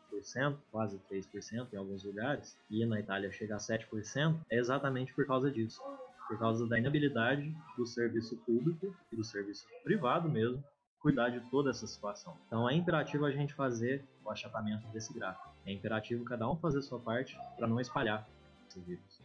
quase 0.70 1.00
3% 1.10 1.68
em 1.72 1.76
alguns 1.78 2.04
lugares, 2.04 2.54
e 2.68 2.84
na 2.84 3.00
Itália 3.00 3.32
chega 3.32 3.54
a 3.54 3.58
7%, 3.58 4.36
é 4.50 4.58
exatamente 4.58 5.14
por 5.14 5.26
causa 5.26 5.50
disso. 5.50 5.80
Por 6.28 6.38
causa 6.38 6.66
da 6.66 6.78
inabilidade 6.78 7.54
do 7.78 7.86
serviço 7.86 8.36
público 8.44 8.94
e 9.10 9.16
do 9.16 9.24
serviço 9.24 9.66
privado 9.82 10.28
mesmo 10.28 10.62
cuidar 11.04 11.28
de 11.28 11.40
toda 11.50 11.68
essa 11.68 11.86
situação. 11.86 12.34
Então 12.46 12.66
é 12.66 12.74
imperativo 12.74 13.26
a 13.26 13.30
gente 13.30 13.52
fazer 13.52 14.02
o 14.24 14.30
achatamento 14.30 14.86
desse 14.88 15.12
gráfico. 15.12 15.50
É 15.66 15.70
imperativo 15.70 16.24
cada 16.24 16.48
um 16.48 16.56
fazer 16.56 16.78
a 16.78 16.82
sua 16.82 16.98
parte 16.98 17.38
para 17.58 17.66
não 17.66 17.78
espalhar 17.78 18.26
esse 18.66 18.80
vírus. 18.80 19.20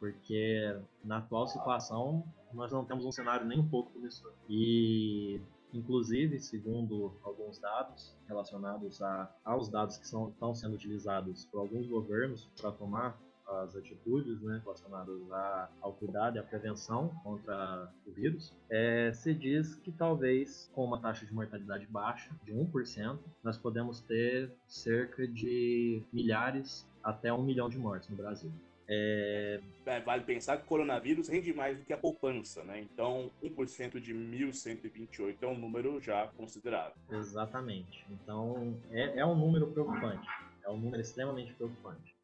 Porque 0.00 0.74
na 1.04 1.18
atual 1.18 1.46
situação 1.46 2.24
nós 2.50 2.72
não 2.72 2.82
temos 2.82 3.04
um 3.04 3.12
cenário 3.12 3.44
nem 3.44 3.60
um 3.60 3.68
pouco 3.68 3.90
promissor. 3.90 4.32
E 4.48 5.38
inclusive, 5.74 6.40
segundo 6.40 7.12
alguns 7.22 7.58
dados 7.58 8.16
relacionados 8.26 9.02
a, 9.02 9.30
aos 9.44 9.68
dados 9.68 9.98
que 9.98 10.08
são, 10.08 10.30
estão 10.30 10.54
sendo 10.54 10.76
utilizados 10.76 11.44
por 11.44 11.58
alguns 11.60 11.86
governos 11.86 12.48
para 12.58 12.72
tomar 12.72 13.18
as 13.48 13.74
atitudes 13.74 14.40
né, 14.42 14.60
relacionadas 14.62 15.30
a, 15.32 15.68
ao 15.80 15.92
cuidado 15.94 16.36
e 16.36 16.38
à 16.38 16.42
prevenção 16.42 17.08
contra 17.22 17.90
o 18.06 18.12
vírus, 18.12 18.54
é, 18.70 19.12
se 19.12 19.34
diz 19.34 19.76
que 19.76 19.90
talvez 19.90 20.70
com 20.74 20.84
uma 20.84 21.00
taxa 21.00 21.24
de 21.24 21.32
mortalidade 21.32 21.86
baixa, 21.86 22.30
de 22.44 22.52
1%, 22.52 23.18
nós 23.42 23.56
podemos 23.56 24.00
ter 24.00 24.52
cerca 24.66 25.26
de 25.26 26.02
milhares 26.12 26.86
até 27.02 27.32
um 27.32 27.42
milhão 27.42 27.68
de 27.68 27.78
mortes 27.78 28.08
no 28.08 28.16
Brasil. 28.16 28.52
É... 28.88 29.60
É, 29.84 30.00
vale 30.00 30.24
pensar 30.24 30.56
que 30.56 30.64
o 30.64 30.66
coronavírus 30.66 31.28
rende 31.28 31.52
mais 31.52 31.78
do 31.78 31.84
que 31.84 31.92
a 31.92 31.98
poupança, 31.98 32.64
né? 32.64 32.80
Então, 32.80 33.30
1% 33.42 34.00
de 34.00 34.14
1.128 34.14 35.36
é 35.42 35.46
um 35.46 35.58
número 35.58 36.00
já 36.00 36.26
considerável. 36.28 36.94
Exatamente. 37.10 38.06
Então, 38.10 38.78
é, 38.90 39.20
é 39.20 39.26
um 39.26 39.34
número 39.34 39.66
preocupante. 39.66 40.26
É 40.64 40.70
um 40.70 40.78
número 40.78 41.00
extremamente 41.00 41.52
preocupante. 41.54 42.17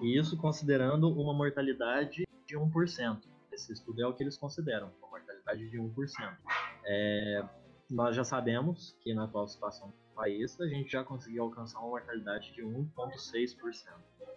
E 0.00 0.18
isso 0.18 0.36
considerando 0.36 1.08
uma 1.08 1.32
mortalidade 1.32 2.24
de 2.46 2.56
1%. 2.56 3.20
Esse 3.52 3.72
estudo 3.72 4.02
é 4.02 4.06
o 4.06 4.14
que 4.14 4.22
eles 4.22 4.36
consideram, 4.36 4.90
uma 5.00 5.10
mortalidade 5.10 5.68
de 5.70 5.78
1%. 5.78 6.36
É, 6.84 7.44
nós 7.90 8.16
já 8.16 8.24
sabemos 8.24 8.96
que 9.00 9.14
na 9.14 9.24
atual 9.24 9.46
situação 9.46 9.88
do 9.88 10.14
país 10.14 10.58
a 10.60 10.66
gente 10.66 10.90
já 10.90 11.04
conseguiu 11.04 11.44
alcançar 11.44 11.78
uma 11.80 11.90
mortalidade 11.90 12.52
de 12.52 12.62
1,6%. 12.62 13.56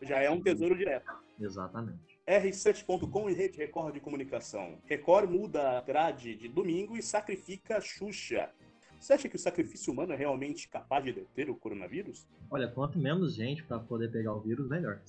Já 0.02 0.20
é 0.20 0.30
um 0.30 0.42
tesouro 0.42 0.78
direto. 0.78 1.12
Exatamente. 1.40 2.20
R7.com 2.28 3.30
e 3.30 3.34
Rede 3.34 3.58
Record 3.58 3.94
de 3.94 4.00
Comunicação. 4.00 4.80
Record 4.86 5.30
muda 5.30 5.78
a 5.78 5.82
grade 5.82 6.36
de 6.36 6.48
domingo 6.48 6.98
e 6.98 7.02
sacrifica 7.02 7.80
Xuxa. 7.80 8.52
Você 9.00 9.14
acha 9.14 9.30
que 9.30 9.36
o 9.36 9.40
sacrifício 9.40 9.94
humano 9.94 10.14
é 10.14 10.16
realmente 10.16 10.68
capaz 10.68 11.04
de 11.04 11.14
deter 11.14 11.50
o 11.50 11.56
coronavírus? 11.56 12.28
Olha, 12.50 12.68
quanto 12.68 12.98
menos 12.98 13.36
gente 13.36 13.64
para 13.64 13.80
poder 13.80 14.12
pegar 14.12 14.34
o 14.34 14.42
vírus, 14.42 14.68
melhor. 14.68 15.00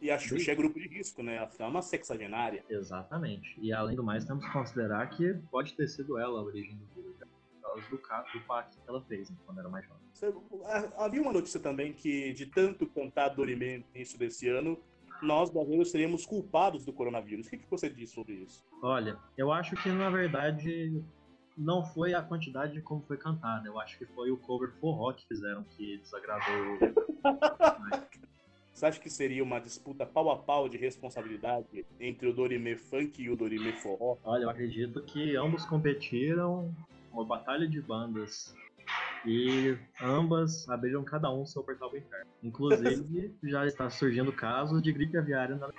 E 0.00 0.10
a 0.10 0.18
Xuxa 0.18 0.52
é 0.52 0.54
grupo 0.54 0.78
de 0.78 0.88
risco, 0.88 1.22
né? 1.22 1.36
Ela 1.36 1.50
é 1.58 1.64
uma 1.64 1.82
sexagenária. 1.82 2.64
Exatamente. 2.68 3.58
E 3.60 3.72
além 3.72 3.96
do 3.96 4.04
mais, 4.04 4.24
temos 4.24 4.44
que 4.44 4.52
considerar 4.52 5.08
que 5.08 5.34
pode 5.50 5.74
ter 5.74 5.88
sido 5.88 6.18
ela 6.18 6.40
a 6.40 6.42
origem 6.42 6.76
do 6.76 6.84
vírus. 6.94 7.16
Por 7.18 8.00
causa 8.00 8.30
do, 8.32 8.38
do 8.38 8.46
pacto 8.46 8.78
que 8.78 8.88
ela 8.88 9.02
fez 9.02 9.30
né, 9.30 9.36
quando 9.44 9.58
era 9.58 9.68
mais 9.68 9.84
jovem. 9.86 10.02
Havia 10.96 11.20
uma 11.20 11.32
notícia 11.32 11.58
também 11.58 11.92
que, 11.92 12.32
de 12.32 12.46
tanto 12.46 12.86
cantar 12.86 13.30
Dorime 13.30 13.78
no 13.78 13.84
início 13.94 14.18
desse 14.18 14.48
ano, 14.48 14.78
nós 15.22 15.50
brasileiros 15.50 15.90
seríamos 15.90 16.24
culpados 16.26 16.84
do 16.84 16.92
coronavírus. 16.92 17.46
O 17.46 17.50
que, 17.50 17.58
que 17.58 17.70
você 17.70 17.88
diz 17.88 18.10
sobre 18.10 18.34
isso? 18.34 18.64
Olha, 18.82 19.18
eu 19.36 19.50
acho 19.50 19.74
que 19.76 19.88
na 19.90 20.10
verdade 20.10 21.02
não 21.56 21.82
foi 21.84 22.14
a 22.14 22.22
quantidade 22.22 22.80
como 22.82 23.02
foi 23.02 23.16
cantada. 23.16 23.66
Eu 23.66 23.80
acho 23.80 23.98
que 23.98 24.06
foi 24.06 24.30
o 24.30 24.36
cover 24.36 24.72
forró 24.78 25.12
que 25.12 25.26
fizeram 25.26 25.64
que 25.64 25.98
desagradou. 25.98 26.78
Você 28.76 28.84
acha 28.84 29.00
que 29.00 29.08
seria 29.08 29.42
uma 29.42 29.58
disputa 29.58 30.04
pau 30.04 30.30
a 30.30 30.36
pau 30.36 30.68
de 30.68 30.76
responsabilidade 30.76 31.86
entre 31.98 32.28
o 32.28 32.32
Dorime 32.34 32.76
Funk 32.76 33.22
e 33.22 33.30
o 33.30 33.34
Dorime 33.34 33.72
Forró? 33.72 34.18
Olha, 34.22 34.42
eu 34.42 34.50
acredito 34.50 35.02
que 35.02 35.34
ambos 35.34 35.64
competiram 35.64 36.76
uma 37.10 37.24
batalha 37.24 37.66
de 37.66 37.80
bandas 37.80 38.54
e 39.24 39.78
ambas 39.98 40.68
abriram 40.68 41.02
cada 41.02 41.32
um 41.32 41.46
seu 41.46 41.64
portal 41.64 41.88
do 41.88 41.96
inferno. 41.96 42.26
Inclusive, 42.42 43.34
já 43.44 43.66
está 43.66 43.88
surgindo 43.88 44.30
casos 44.30 44.82
de 44.82 44.92
gripe 44.92 45.16
aviária 45.16 45.56
na... 45.56 45.70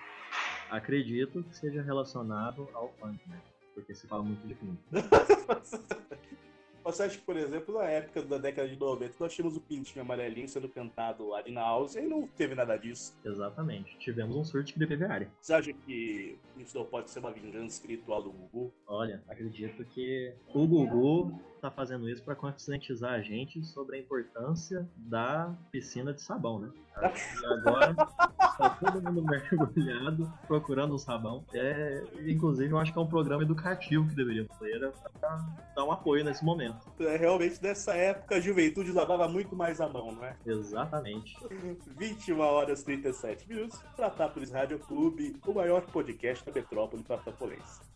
Acredito 0.68 1.44
que 1.44 1.56
seja 1.56 1.84
relacionado 1.84 2.68
ao 2.74 2.92
funk, 2.94 3.20
né? 3.30 3.40
Porque 3.76 3.94
se 3.94 4.08
fala 4.08 4.24
muito 4.24 4.48
de 4.48 4.56
funk. 4.56 4.80
Você 6.88 7.04
acha 7.04 7.18
que, 7.18 7.24
por 7.26 7.36
exemplo, 7.36 7.78
na 7.78 7.84
época 7.84 8.22
da 8.22 8.38
década 8.38 8.66
de 8.70 8.80
90, 8.80 9.16
nós 9.20 9.34
tínhamos 9.34 9.58
o 9.58 9.62
pintinho 9.62 10.06
amarelinho 10.06 10.48
sendo 10.48 10.70
cantado 10.70 11.34
ali 11.34 11.52
na 11.52 11.60
house 11.62 11.96
e 11.96 12.02
não 12.04 12.26
teve 12.26 12.56
nada 12.56 12.78
disso? 12.78 13.14
Exatamente. 13.26 13.98
Tivemos 14.00 14.38
um 14.38 14.44
surto 14.46 14.68
de 14.68 14.74
gripe 14.76 14.94
aviária. 14.94 15.30
Você 15.42 15.54
acha 15.54 15.74
que 15.74 16.40
isso 16.58 16.78
não 16.78 16.86
pode 16.86 17.10
ser 17.10 17.20
uma 17.20 17.34
vingança 17.34 17.76
espiritual 17.76 18.24
do 18.24 18.32
Gugu? 18.32 18.74
Olha, 18.88 19.22
acredito 19.28 19.84
que 19.84 20.34
o 20.54 20.66
Gugu 20.66 21.38
tá 21.70 21.76
fazendo 21.76 22.10
isso 22.10 22.24
para 22.24 22.36
conscientizar 22.36 23.14
a 23.14 23.22
gente 23.22 23.64
sobre 23.64 23.98
a 23.98 24.00
importância 24.00 24.88
da 24.96 25.54
piscina 25.72 26.14
de 26.14 26.22
sabão, 26.22 26.60
né? 26.60 26.72
E 27.00 27.46
agora 27.46 27.94
tá 27.94 28.70
todo 28.80 29.02
mundo 29.02 29.22
mergulhado 29.30 30.32
procurando 30.48 30.96
um 30.96 30.98
sabão. 30.98 31.46
É, 31.54 32.04
inclusive, 32.26 32.72
eu 32.72 32.78
acho 32.80 32.92
que 32.92 32.98
é 32.98 33.02
um 33.02 33.08
programa 33.08 33.44
educativo 33.44 34.08
que 34.08 34.16
deveria 34.16 34.48
ter 34.60 34.92
para 35.20 35.46
dar 35.76 35.84
um 35.84 35.92
apoio 35.92 36.24
nesse 36.24 36.44
momento. 36.44 36.92
É, 37.00 37.18
realmente, 37.18 37.62
nessa 37.62 37.94
época, 37.94 38.36
a 38.36 38.40
juventude 38.40 38.92
lavava 38.92 39.28
muito 39.28 39.56
mais 39.56 39.80
a 39.80 39.88
mão, 39.88 40.12
não 40.12 40.26
é? 40.26 40.36
Exatamente. 40.46 41.38
21 41.98 42.40
horas 42.40 42.84
37 42.84 43.48
minutos, 43.48 43.80
Tratápolis 43.96 44.52
Rádio 44.52 44.80
Clube, 44.80 45.36
o 45.46 45.54
maior 45.54 45.82
podcast 45.82 46.44
da 46.46 46.52
metrópole 46.52 47.04
tratapolense. 47.04 47.87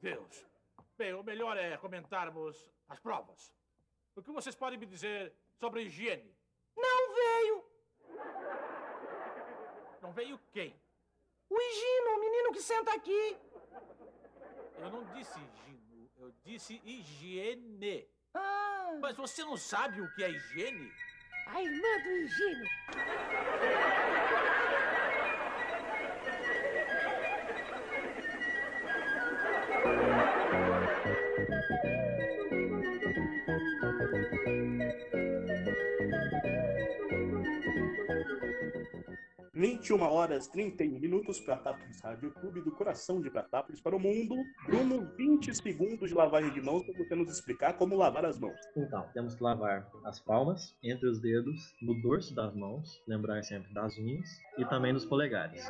Deus. 0.00 0.46
Bem, 0.96 1.12
o 1.14 1.22
melhor 1.22 1.56
é 1.56 1.76
comentarmos 1.76 2.66
as 2.88 2.98
provas. 3.00 3.52
O 4.14 4.22
que 4.22 4.30
vocês 4.32 4.54
podem 4.54 4.78
me 4.78 4.86
dizer 4.86 5.32
sobre 5.58 5.80
a 5.80 5.82
higiene? 5.82 6.34
Não 6.76 7.14
veio. 7.14 7.64
Não 10.00 10.12
veio 10.12 10.40
quem? 10.52 10.74
O 11.48 11.60
Higino, 11.60 12.16
o 12.16 12.20
menino 12.20 12.52
que 12.52 12.62
senta 12.62 12.94
aqui. 12.94 13.36
Eu 14.78 14.90
não 14.90 15.04
disse 15.14 15.38
Higino, 15.38 16.10
eu 16.16 16.32
disse 16.44 16.80
higiene. 16.84 18.08
Ah. 18.34 18.96
Mas 19.00 19.16
você 19.16 19.44
não 19.44 19.56
sabe 19.56 20.00
o 20.00 20.14
que 20.14 20.24
é 20.24 20.30
higiene? 20.30 20.92
A 21.46 21.62
irmã 21.62 22.02
do 22.02 22.10
Higino. 22.10 22.64
21 39.54 40.02
horas 40.02 40.46
31 40.48 41.00
minutos, 41.00 41.40
Pratápolis 41.40 42.00
Rádio 42.00 42.30
Clube 42.32 42.60
do 42.60 42.70
coração 42.70 43.20
de 43.20 43.30
Pratápolis 43.30 43.80
para 43.80 43.96
o 43.96 43.98
mundo. 43.98 44.36
Bruno, 44.66 45.10
20 45.16 45.54
segundos 45.54 46.08
de 46.08 46.14
lavagem 46.14 46.52
de 46.52 46.60
mãos 46.60 46.84
para 46.84 46.94
você 46.94 47.14
nos 47.14 47.30
explicar 47.30 47.72
como 47.72 47.96
lavar 47.96 48.24
as 48.24 48.38
mãos. 48.38 48.60
Então, 48.76 49.08
temos 49.12 49.34
que 49.34 49.42
lavar 49.42 49.90
as 50.04 50.20
palmas, 50.20 50.76
entre 50.84 51.08
os 51.08 51.20
dedos, 51.20 51.74
no 51.82 52.00
dorso 52.00 52.34
das 52.34 52.54
mãos, 52.54 53.02
lembrar 53.08 53.42
sempre 53.42 53.72
das 53.72 53.96
unhas 53.98 54.28
e 54.58 54.64
também 54.66 54.92
nos 54.92 55.04
polegares 55.04 55.64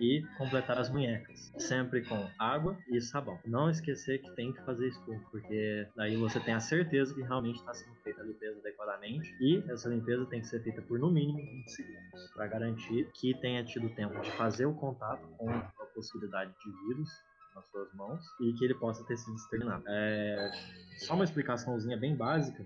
e 0.00 0.22
completar 0.36 0.78
as 0.78 0.90
munhecas, 0.90 1.52
sempre 1.58 2.04
com 2.04 2.28
água 2.38 2.76
e 2.88 3.00
sabão. 3.00 3.38
Não 3.44 3.70
esquecer 3.70 4.18
que 4.18 4.30
tem 4.34 4.52
que 4.52 4.62
fazer 4.64 4.88
espuma, 4.88 5.20
porque 5.30 5.88
daí 5.96 6.16
você 6.16 6.40
tem 6.40 6.54
a 6.54 6.60
certeza 6.60 7.14
que 7.14 7.22
realmente 7.22 7.56
está 7.58 7.72
sendo 7.74 7.94
feita 8.02 8.20
a 8.20 8.24
limpeza 8.24 8.58
adequadamente 8.58 9.34
e 9.40 9.62
essa 9.70 9.88
limpeza 9.88 10.26
tem 10.26 10.40
que 10.40 10.46
ser 10.46 10.62
feita 10.62 10.82
por 10.82 10.98
no 10.98 11.10
mínimo 11.10 11.38
20 11.38 11.70
segundos 11.70 12.30
para 12.34 12.46
garantir 12.46 13.10
que 13.14 13.34
tenha 13.40 13.64
tido 13.64 13.88
tempo 13.90 14.20
de 14.20 14.30
fazer 14.32 14.66
o 14.66 14.74
contato 14.74 15.26
com 15.36 15.50
a 15.50 15.86
possibilidade 15.94 16.52
de 16.52 16.86
vírus 16.86 17.08
nas 17.54 17.66
suas 17.70 17.92
mãos 17.94 18.22
e 18.40 18.52
que 18.52 18.64
ele 18.64 18.74
possa 18.74 19.02
ter 19.04 19.16
sido 19.16 19.34
exterminado. 19.34 19.82
É... 19.88 20.50
Só 20.98 21.14
uma 21.14 21.24
explicaçãozinha 21.24 21.96
bem 21.96 22.14
básica 22.14 22.64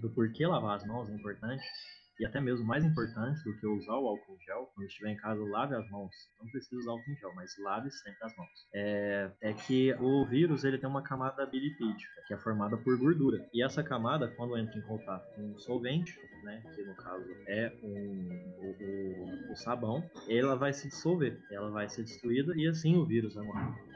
do 0.00 0.10
porquê 0.10 0.46
lavar 0.46 0.76
as 0.76 0.84
mãos 0.84 1.08
é 1.08 1.14
importante 1.14 1.64
e 2.22 2.24
até 2.24 2.40
mesmo 2.40 2.64
mais 2.64 2.84
importante 2.84 3.42
do 3.42 3.52
que 3.58 3.66
usar 3.66 3.94
o 3.94 4.06
álcool 4.06 4.36
em 4.36 4.44
gel, 4.44 4.70
quando 4.72 4.86
estiver 4.86 5.10
em 5.10 5.16
casa, 5.16 5.42
lave 5.42 5.74
as 5.74 5.90
mãos. 5.90 6.14
Não 6.40 6.48
precisa 6.52 6.80
usar 6.80 6.92
álcool 6.92 7.10
em 7.10 7.16
gel, 7.16 7.34
mas 7.34 7.50
lave 7.58 7.90
sempre 7.90 8.24
as 8.24 8.36
mãos. 8.36 8.68
É, 8.72 9.30
é 9.40 9.52
que 9.52 9.92
o 9.94 10.24
vírus 10.24 10.62
ele 10.62 10.78
tem 10.78 10.88
uma 10.88 11.02
camada 11.02 11.44
bilipídica, 11.44 12.22
que 12.28 12.32
é 12.32 12.38
formada 12.38 12.76
por 12.76 12.96
gordura. 12.96 13.44
E 13.52 13.60
essa 13.60 13.82
camada, 13.82 14.28
quando 14.36 14.56
entra 14.56 14.78
em 14.78 14.82
contato 14.82 15.34
com 15.34 15.42
um 15.42 15.58
solvente, 15.58 16.16
né, 16.44 16.62
que 16.76 16.84
no 16.84 16.94
caso 16.94 17.26
é 17.48 17.72
um, 17.82 18.28
o, 18.58 19.48
o, 19.50 19.52
o 19.52 19.56
sabão, 19.56 20.08
ela 20.28 20.54
vai 20.54 20.72
se 20.72 20.88
dissolver, 20.88 21.40
ela 21.50 21.70
vai 21.70 21.88
ser 21.88 22.04
destruída 22.04 22.52
e 22.56 22.68
assim 22.68 22.96
o 22.96 23.04
vírus 23.04 23.34
vai 23.34 23.44
morrer. 23.44 23.91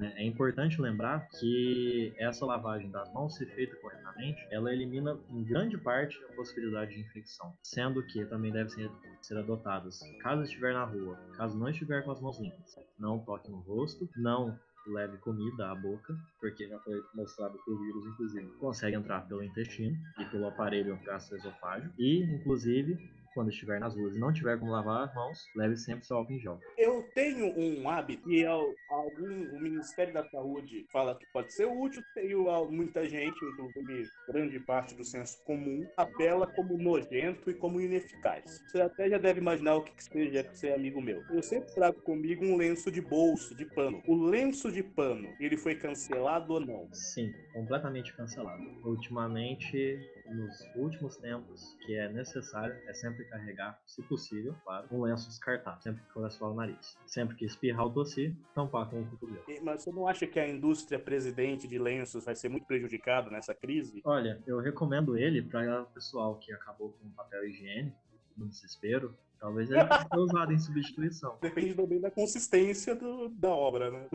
Né? 0.00 0.14
É 0.16 0.24
importante 0.24 0.80
lembrar 0.80 1.28
que 1.28 2.14
essa 2.16 2.46
lavagem 2.46 2.90
das 2.90 3.12
mãos, 3.12 3.36
se 3.36 3.44
feita 3.44 3.76
corretamente, 3.76 4.40
ela 4.50 4.72
elimina 4.72 5.14
em 5.28 5.44
grande 5.44 5.76
parte 5.76 6.18
a 6.30 6.32
possibilidade 6.32 6.94
de 6.94 7.00
infecção, 7.02 7.52
sendo 7.62 8.02
que 8.06 8.24
também 8.24 8.50
devem 8.50 8.70
ser, 8.70 8.90
ser 9.20 9.36
adotadas 9.36 10.00
caso 10.22 10.42
estiver 10.42 10.72
na 10.72 10.84
rua, 10.84 11.16
caso 11.36 11.58
não 11.58 11.68
estiver 11.68 12.02
com 12.02 12.12
as 12.12 12.20
mãos 12.20 12.40
limpas, 12.40 12.76
não 12.98 13.18
toque 13.18 13.50
no 13.50 13.58
rosto, 13.58 14.08
não 14.16 14.58
leve 14.86 15.18
comida 15.18 15.70
à 15.70 15.74
boca, 15.74 16.16
porque 16.40 16.66
já 16.66 16.78
foi 16.78 17.02
mostrado 17.14 17.58
que 17.62 17.70
o 17.70 17.78
vírus, 17.78 18.06
inclusive, 18.06 18.46
consegue 18.58 18.96
entrar 18.96 19.20
pelo 19.28 19.44
intestino 19.44 19.94
e 20.18 20.24
pelo 20.24 20.48
aparelho 20.48 20.98
gastroesofágico, 21.04 21.92
e, 21.98 22.22
inclusive, 22.22 22.96
quando 23.34 23.50
estiver 23.50 23.80
nas 23.80 23.94
ruas 23.96 24.16
e 24.16 24.18
não 24.20 24.32
tiver 24.32 24.58
como 24.58 24.72
lavar 24.72 25.08
as 25.08 25.14
mãos, 25.14 25.50
leve 25.54 25.76
sempre 25.76 26.04
seu 26.04 26.16
álcool 26.16 26.34
em 26.34 26.40
gel. 26.40 26.60
Eu 26.76 27.02
tenho 27.14 27.46
um 27.58 27.88
hábito 27.88 28.30
e 28.30 28.44
al- 28.44 28.74
algum, 28.88 29.54
o 29.54 29.60
Ministério 29.60 30.12
da 30.14 30.24
Saúde 30.24 30.86
fala 30.90 31.14
que 31.14 31.26
pode 31.32 31.52
ser 31.52 31.66
útil, 31.66 32.02
e 32.16 32.34
muita 32.70 33.06
gente, 33.08 33.44
inclusive 33.44 34.10
grande 34.26 34.58
parte 34.60 34.94
do 34.94 35.04
senso 35.04 35.42
comum, 35.44 35.86
apela 35.96 36.46
como 36.46 36.76
nojento 36.78 37.50
e 37.50 37.54
como 37.54 37.80
ineficaz. 37.80 38.62
Você 38.66 38.80
até 38.80 39.08
já 39.08 39.18
deve 39.18 39.40
imaginar 39.40 39.76
o 39.76 39.82
que, 39.82 39.92
que 39.92 40.04
seja 40.04 40.48
ser 40.54 40.72
amigo 40.72 41.00
meu. 41.00 41.22
Eu 41.30 41.42
sempre 41.42 41.72
trago 41.74 42.00
comigo 42.00 42.44
um 42.44 42.56
lenço 42.56 42.90
de 42.90 43.00
bolso, 43.00 43.54
de 43.54 43.64
pano. 43.64 44.02
O 44.06 44.14
lenço 44.16 44.70
de 44.72 44.82
pano, 44.82 45.34
ele 45.38 45.56
foi 45.56 45.74
cancelado 45.74 46.54
ou 46.54 46.60
não? 46.60 46.88
Sim, 46.92 47.32
completamente 47.52 48.14
cancelado. 48.16 48.62
Ultimamente, 48.84 49.98
nos 50.30 50.64
últimos 50.76 51.16
tempos, 51.16 51.76
que 51.84 51.94
é 51.94 52.08
necessário, 52.08 52.76
é 52.86 52.94
sempre 52.94 53.24
carregar, 53.24 53.80
se 53.84 54.02
possível, 54.02 54.54
claro, 54.64 54.86
um 54.90 55.02
lenço 55.02 55.28
descartável, 55.28 55.80
sempre 55.80 56.02
que 56.02 56.20
assoar 56.20 56.52
o 56.52 56.54
nariz. 56.54 56.96
Sempre 57.06 57.36
que 57.36 57.44
espirrar 57.44 57.84
ou 57.84 57.92
tossir, 57.92 58.34
tampar 58.54 58.88
com 58.88 59.00
o 59.00 59.06
cotovelo. 59.06 59.44
Mas 59.62 59.82
você 59.82 59.90
não 59.90 60.06
acha 60.06 60.26
que 60.26 60.38
a 60.38 60.48
indústria 60.48 60.98
presidente 60.98 61.66
de 61.66 61.78
lenços 61.78 62.24
vai 62.24 62.34
ser 62.34 62.48
muito 62.48 62.66
prejudicada 62.66 63.30
nessa 63.30 63.54
crise? 63.54 64.00
Olha, 64.04 64.40
eu 64.46 64.60
recomendo 64.60 65.16
ele 65.16 65.42
para 65.42 65.82
o 65.82 65.86
pessoal 65.86 66.36
que 66.36 66.52
acabou 66.52 66.92
com 66.92 67.10
papel 67.10 67.48
higiênico, 67.48 67.96
no 68.36 68.46
desespero, 68.48 69.16
talvez 69.40 69.70
ele 69.70 69.84
possa 69.84 70.08
ser 70.08 70.18
usado 70.18 70.52
em 70.52 70.58
substituição. 70.58 71.36
Depende 71.40 71.74
também 71.74 72.00
da 72.00 72.10
consistência 72.10 72.94
do- 72.94 73.28
da 73.30 73.48
obra, 73.48 73.90
né? 73.90 74.06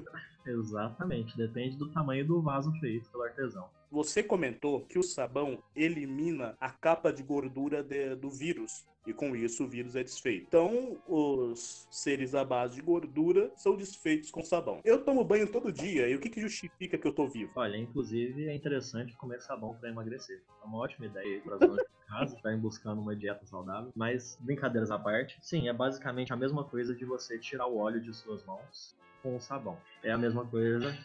Exatamente, 0.45 1.35
depende 1.35 1.75
do 1.75 1.89
tamanho 1.89 2.25
do 2.25 2.41
vaso 2.41 2.71
feito 2.79 3.09
pelo 3.09 3.23
artesão. 3.23 3.67
Você 3.91 4.21
comentou 4.21 4.81
que 4.81 4.99
o 4.99 5.03
sabão 5.03 5.57
elimina 5.75 6.55
a 6.59 6.69
capa 6.69 7.11
de 7.11 7.23
gordura 7.23 7.83
de- 7.83 8.15
do 8.15 8.29
vírus. 8.29 8.85
E 9.05 9.13
com 9.13 9.35
isso 9.35 9.63
o 9.63 9.67
vírus 9.67 9.95
é 9.95 10.03
desfeito. 10.03 10.45
Então, 10.47 10.97
os 11.07 11.87
seres 11.91 12.33
à 12.33 12.43
base 12.43 12.75
de 12.75 12.81
gordura 12.81 13.51
são 13.55 13.75
desfeitos 13.75 14.31
com 14.31 14.43
sabão. 14.43 14.81
Eu 14.83 15.03
tomo 15.03 15.23
banho 15.23 15.51
todo 15.51 15.71
dia, 15.71 16.09
e 16.09 16.15
o 16.15 16.19
que, 16.19 16.29
que 16.29 16.41
justifica 16.41 16.97
que 16.97 17.07
eu 17.07 17.13
tô 17.13 17.27
vivo? 17.27 17.51
Olha, 17.55 17.77
inclusive 17.77 18.47
é 18.47 18.55
interessante 18.55 19.15
comer 19.17 19.41
sabão 19.41 19.75
para 19.75 19.89
emagrecer. 19.89 20.41
É 20.63 20.65
uma 20.65 20.79
ótima 20.79 21.05
ideia 21.05 21.41
para 21.41 21.55
as 21.55 21.59
de 21.59 21.85
casa 22.07 22.35
estarem 22.35 22.59
buscando 22.59 23.01
uma 23.01 23.15
dieta 23.15 23.45
saudável. 23.45 23.91
Mas, 23.95 24.37
brincadeiras 24.41 24.91
à 24.91 24.97
parte, 24.97 25.37
sim, 25.41 25.67
é 25.67 25.73
basicamente 25.73 26.33
a 26.33 26.35
mesma 26.35 26.63
coisa 26.63 26.95
de 26.95 27.05
você 27.05 27.37
tirar 27.37 27.67
o 27.67 27.77
óleo 27.77 28.01
de 28.01 28.13
suas 28.13 28.43
mãos 28.45 28.95
com 29.21 29.35
o 29.35 29.39
sabão. 29.39 29.77
É 30.03 30.11
a 30.11 30.17
mesma 30.17 30.45
coisa 30.45 30.95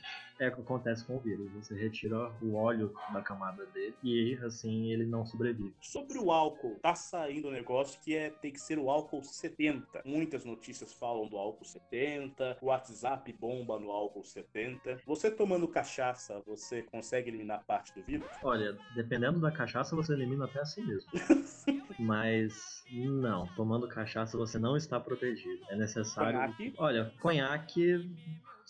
é 0.41 0.49
o 0.49 0.55
que 0.55 0.61
acontece 0.63 1.05
com 1.05 1.17
o 1.17 1.21
vírus. 1.21 1.53
Você 1.53 1.75
retira 1.75 2.33
o 2.43 2.55
óleo 2.55 2.93
da 3.13 3.21
camada 3.21 3.67
dele 3.67 3.95
e 4.03 4.39
assim 4.43 4.91
ele 4.91 5.05
não 5.05 5.25
sobrevive. 5.27 5.75
Sobre 5.81 6.19
o 6.19 6.33
álcool, 6.33 6.79
tá 6.83 6.95
saindo 6.95 7.49
um 7.49 7.53
negócio 7.53 8.01
que 8.01 8.17
é 8.17 8.31
tem 8.31 8.51
que 8.51 8.61
ser 8.61 8.79
o 8.79 8.91
álcool 8.91 9.23
70. 9.23 10.03
Muitas 10.05 10.45
notícias 10.45 10.93
falam 10.93 11.29
do 11.29 11.37
álcool 11.37 11.65
70, 11.65 12.59
o 12.63 12.67
WhatsApp 12.67 13.31
bomba 13.35 13.79
no 13.79 13.91
álcool 13.91 14.25
70. 14.25 15.03
Você 15.07 15.31
tomando 15.31 15.69
cachaça, 15.69 16.43
você 16.47 16.83
consegue 16.83 17.29
eliminar 17.29 17.63
parte 17.67 17.95
do 17.95 18.03
vírus? 18.03 18.27
Olha, 18.43 18.77
dependendo 18.95 19.39
da 19.39 19.53
cachaça, 19.53 19.95
você 19.95 20.15
elimina 20.15 20.47
até 20.47 20.61
a 20.61 20.65
si 20.65 20.81
mesmo. 20.83 21.11
Mas 22.01 22.83
não, 22.91 23.47
tomando 23.49 23.87
cachaça 23.87 24.39
você 24.39 24.59
não 24.59 24.75
está 24.75 24.99
protegido. 24.99 25.63
É 25.69 25.77
necessário. 25.77 26.39
Conhaque? 26.39 26.75
Olha, 26.79 27.13
conhaque, 27.21 28.11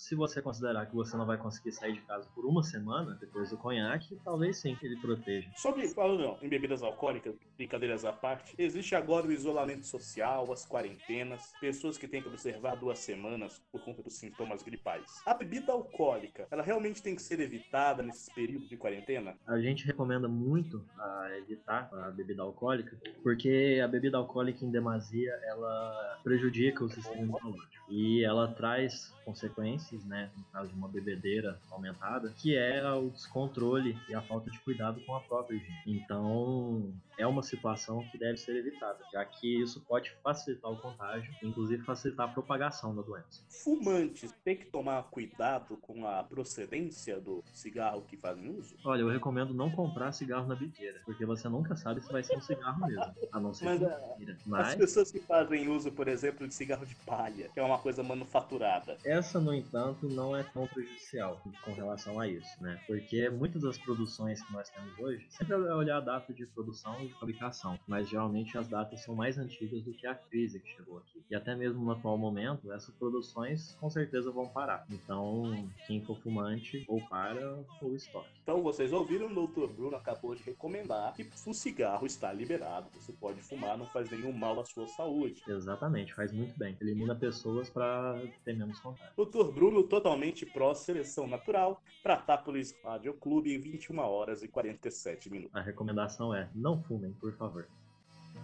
se 0.00 0.14
você 0.14 0.40
considerar 0.40 0.86
que 0.86 0.94
você 0.94 1.14
não 1.14 1.26
vai 1.26 1.36
conseguir 1.36 1.72
sair 1.72 1.92
de 1.92 2.00
casa 2.00 2.26
por 2.34 2.46
uma 2.46 2.62
semana, 2.62 3.18
depois 3.20 3.50
do 3.50 3.58
conhaque, 3.58 4.18
talvez 4.24 4.56
sim 4.56 4.76
ele 4.82 4.96
proteja. 4.96 5.50
Sobre, 5.56 5.86
falando 5.88 6.38
em 6.42 6.48
bebidas 6.48 6.82
alcoólicas, 6.82 7.34
brincadeiras 7.56 8.04
à 8.04 8.12
parte, 8.12 8.54
existe 8.56 8.94
agora 8.94 9.26
o 9.26 9.32
isolamento 9.32 9.84
social, 9.86 10.50
as 10.50 10.66
quarentenas, 10.66 11.52
pessoas 11.60 11.98
que 11.98 12.08
têm 12.08 12.22
que 12.22 12.28
observar 12.28 12.76
duas 12.76 12.98
semanas 12.98 13.62
por 13.70 13.82
conta 13.82 14.02
dos 14.02 14.14
sintomas 14.14 14.62
gripais. 14.62 15.04
A 15.26 15.34
bebida 15.34 15.70
alcoólica, 15.72 16.48
ela 16.50 16.62
realmente 16.62 17.02
tem 17.02 17.14
que 17.14 17.22
ser 17.22 17.38
evitada 17.38 18.02
nesses 18.02 18.32
períodos 18.32 18.70
de 18.70 18.78
quarentena? 18.78 19.36
A 19.46 19.60
gente 19.60 19.84
recomenda 19.84 20.26
muito 20.26 20.82
a 20.98 21.28
evitar 21.36 21.90
a 21.92 22.10
bebida 22.10 22.42
alcoólica, 22.42 22.98
porque 23.22 23.78
a 23.84 23.86
bebida 23.86 24.16
alcoólica 24.16 24.64
em 24.64 24.70
demasia 24.70 25.38
ela 25.44 26.18
prejudica 26.24 26.84
o 26.84 26.88
sistema 26.88 27.22
imunológico 27.22 27.84
e 27.90 28.24
ela 28.24 28.48
traz 28.48 29.12
consequências, 29.30 30.04
né, 30.04 30.28
no 30.36 30.44
caso 30.52 30.68
de 30.70 30.74
uma 30.74 30.88
bebedeira 30.88 31.60
aumentada, 31.70 32.34
que 32.36 32.56
é 32.56 32.82
o 32.92 33.10
descontrole 33.10 33.96
e 34.08 34.14
a 34.14 34.20
falta 34.20 34.50
de 34.50 34.58
cuidado 34.60 35.00
com 35.06 35.14
a 35.14 35.20
própria 35.20 35.56
higiene. 35.56 35.80
Então, 35.86 36.92
é 37.16 37.26
uma 37.26 37.42
situação 37.42 38.02
que 38.10 38.18
deve 38.18 38.38
ser 38.38 38.56
evitada, 38.56 38.98
já 39.12 39.24
que 39.24 39.62
isso 39.62 39.80
pode 39.82 40.10
facilitar 40.22 40.70
o 40.70 40.76
contágio, 40.76 41.32
inclusive 41.42 41.84
facilitar 41.84 42.28
a 42.28 42.32
propagação 42.32 42.94
da 42.94 43.02
doença. 43.02 43.42
Fumantes 43.48 44.32
têm 44.42 44.56
que 44.56 44.66
tomar 44.66 45.02
cuidado 45.04 45.76
com 45.76 46.06
a 46.06 46.24
procedência 46.24 47.20
do 47.20 47.44
cigarro 47.52 48.02
que 48.02 48.16
fazem 48.16 48.50
uso? 48.58 48.74
Olha, 48.84 49.02
eu 49.02 49.08
recomendo 49.08 49.54
não 49.54 49.70
comprar 49.70 50.12
cigarro 50.12 50.48
na 50.48 50.56
biqueira, 50.56 51.00
porque 51.04 51.24
você 51.24 51.48
nunca 51.48 51.76
sabe 51.76 52.00
se 52.00 52.10
vai 52.10 52.24
ser 52.24 52.36
um 52.36 52.40
cigarro 52.40 52.86
mesmo, 52.86 53.14
a 53.30 53.38
não 53.38 53.54
ser 53.54 53.66
Mas, 53.66 53.78
que 53.78 53.84
é. 53.84 54.32
As 54.32 54.46
Mas 54.46 54.74
pessoas 54.74 55.12
que 55.12 55.20
fazem 55.20 55.68
uso, 55.68 55.92
por 55.92 56.08
exemplo, 56.08 56.48
de 56.48 56.54
cigarro 56.54 56.86
de 56.86 56.94
palha, 56.96 57.48
que 57.52 57.60
é 57.60 57.62
uma 57.62 57.78
coisa 57.78 58.02
manufaturada. 58.02 58.96
Essa, 59.20 59.38
no 59.38 59.52
entanto, 59.52 60.08
não 60.08 60.34
é 60.34 60.42
tão 60.42 60.66
prejudicial 60.66 61.38
com 61.62 61.74
relação 61.74 62.18
a 62.18 62.26
isso, 62.26 62.50
né? 62.62 62.80
Porque 62.86 63.28
muitas 63.28 63.60
das 63.60 63.76
produções 63.76 64.42
que 64.42 64.50
nós 64.50 64.70
temos 64.70 64.98
hoje, 64.98 65.26
sempre 65.28 65.54
é 65.54 65.74
olhar 65.74 65.98
a 65.98 66.00
data 66.00 66.32
de 66.32 66.46
produção 66.46 66.98
e 67.02 67.10
fabricação, 67.20 67.78
mas 67.86 68.08
geralmente 68.08 68.56
as 68.56 68.66
datas 68.66 69.02
são 69.02 69.14
mais 69.14 69.36
antigas 69.36 69.82
do 69.82 69.92
que 69.92 70.06
a 70.06 70.14
crise 70.14 70.58
que 70.58 70.70
chegou 70.70 70.96
aqui. 70.98 71.22
E 71.30 71.34
até 71.34 71.54
mesmo 71.54 71.84
no 71.84 71.92
atual 71.92 72.16
momento, 72.16 72.72
essas 72.72 72.94
produções 72.94 73.76
com 73.78 73.90
certeza 73.90 74.30
vão 74.30 74.48
parar. 74.48 74.86
Então, 74.90 75.68
quem 75.86 76.02
for 76.02 76.18
fumante, 76.20 76.82
ou 76.88 76.98
para 77.06 77.62
ou 77.82 77.94
estoque. 77.94 78.30
Então 78.42 78.62
vocês 78.62 78.90
ouviram, 78.90 79.26
o 79.26 79.46
Dr. 79.46 79.66
Bruno 79.66 79.96
acabou 79.96 80.34
de 80.34 80.42
recomendar 80.42 81.12
que 81.12 81.28
o 81.46 81.52
cigarro 81.52 82.06
está 82.06 82.32
liberado, 82.32 82.88
você 82.94 83.12
pode 83.12 83.42
fumar, 83.42 83.76
não 83.76 83.86
faz 83.86 84.10
nenhum 84.10 84.32
mal 84.32 84.58
à 84.58 84.64
sua 84.64 84.88
saúde. 84.88 85.42
Exatamente, 85.46 86.14
faz 86.14 86.32
muito 86.32 86.58
bem. 86.58 86.74
Elimina 86.80 87.14
pessoas 87.14 87.68
para 87.68 88.18
ter 88.44 88.56
menos 88.56 88.80
contato. 88.80 88.99
Dr. 89.16 89.52
Bruno 89.52 89.82
totalmente 89.82 90.46
pró-seleção 90.46 91.26
natural, 91.26 91.82
Pratápolis 92.02 92.74
Rádio 92.82 93.14
Clube, 93.14 93.58
21 93.58 93.98
horas 93.98 94.42
e 94.42 94.48
47 94.48 95.30
minutos. 95.30 95.54
A 95.54 95.60
recomendação 95.60 96.34
é: 96.34 96.48
não 96.54 96.82
fumem, 96.82 97.12
por 97.12 97.36
favor. 97.36 97.68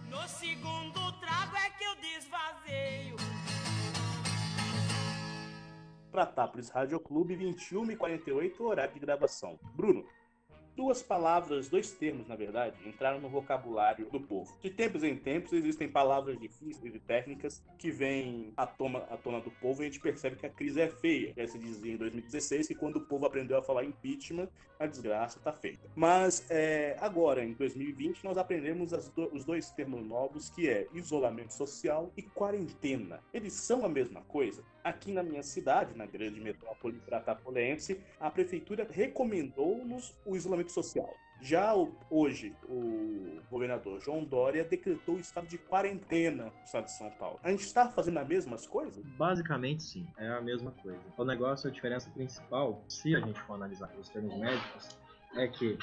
No 0.09 0.27
segundo 0.27 1.11
trago 1.19 1.55
é 1.55 1.69
que 1.71 1.83
eu 1.83 1.95
desvazeio. 1.95 3.15
Pratápolis 6.11 6.69
Rádio 6.69 6.99
Clube, 6.99 7.35
21 7.35 7.91
e 7.91 7.95
48, 7.95 8.63
horário 8.63 8.93
de 8.93 8.99
gravação. 8.99 9.59
Bruno, 9.75 10.05
duas 10.77 11.01
palavras, 11.01 11.67
dois 11.67 11.91
termos, 11.91 12.27
na 12.27 12.35
verdade, 12.35 12.77
entraram 12.87 13.19
no 13.19 13.27
vocabulário 13.27 14.07
do 14.11 14.21
povo. 14.21 14.55
De 14.61 14.69
tempos 14.69 15.03
em 15.03 15.15
tempos 15.17 15.51
existem 15.51 15.89
palavras 15.89 16.39
difíceis 16.39 16.93
e 16.93 16.99
técnicas 16.99 17.63
que 17.79 17.89
vêm 17.89 18.53
à 18.55 18.67
tona, 18.67 18.99
à 19.09 19.17
tona 19.17 19.41
do 19.41 19.49
povo 19.49 19.81
e 19.81 19.87
a 19.87 19.89
gente 19.89 19.99
percebe 19.99 20.35
que 20.35 20.45
a 20.45 20.49
crise 20.49 20.79
é 20.79 20.87
feia. 20.87 21.33
Já 21.35 21.47
se 21.47 21.57
dizia 21.57 21.93
em 21.93 21.97
2016 21.97 22.67
que 22.67 22.75
quando 22.75 22.97
o 22.97 23.01
povo 23.07 23.25
aprendeu 23.25 23.57
a 23.57 23.63
falar 23.63 23.83
impeachment, 23.83 24.47
a 24.79 24.85
desgraça 24.85 25.39
está 25.39 25.51
feita. 25.51 25.89
Mas 25.95 26.45
é, 26.51 26.95
agora, 26.99 27.43
em 27.43 27.53
2020, 27.53 28.23
nós 28.23 28.37
aprendemos 28.37 28.91
do- 29.09 29.33
os 29.35 29.43
dois 29.43 29.71
termos 29.71 30.05
novos, 30.05 30.49
que 30.51 30.69
é 30.69 30.87
isolamento 30.93 31.53
social 31.53 32.13
e 32.15 32.21
quarentena. 32.21 33.19
Eles 33.33 33.53
são 33.53 33.83
a 33.83 33.89
mesma 33.89 34.21
coisa? 34.21 34.63
Aqui 34.87 35.11
na 35.11 35.21
minha 35.21 35.43
cidade, 35.43 35.97
na 35.97 36.05
grande 36.05 36.39
metrópole 36.39 36.97
pratapolense, 37.05 37.99
a 38.21 38.31
prefeitura 38.31 38.87
recomendou-nos 38.89 40.15
o 40.25 40.33
isolamento 40.33 40.71
social. 40.71 41.13
Já 41.41 41.73
hoje, 42.09 42.55
o 42.69 43.41
governador 43.51 43.99
João 43.99 44.23
Dória 44.23 44.63
decretou 44.63 45.15
o 45.15 45.19
estado 45.19 45.45
de 45.45 45.57
quarentena 45.57 46.45
no 46.45 46.63
estado 46.63 46.85
de 46.85 46.93
São 46.93 47.11
Paulo. 47.11 47.37
A 47.43 47.51
gente 47.51 47.65
está 47.65 47.89
fazendo 47.89 48.17
as 48.19 48.27
mesmas 48.29 48.65
coisas? 48.65 49.05
Basicamente, 49.17 49.83
sim, 49.83 50.07
é 50.17 50.29
a 50.29 50.39
mesma 50.39 50.71
coisa. 50.71 51.01
O 51.17 51.25
negócio, 51.25 51.69
a 51.69 51.73
diferença 51.73 52.09
principal, 52.11 52.81
se 52.87 53.13
a 53.13 53.19
gente 53.19 53.41
for 53.41 53.55
analisar 53.55 53.89
pelos 53.89 54.07
termos 54.07 54.39
médicos, 54.39 54.97
é 55.35 55.47
que 55.47 55.77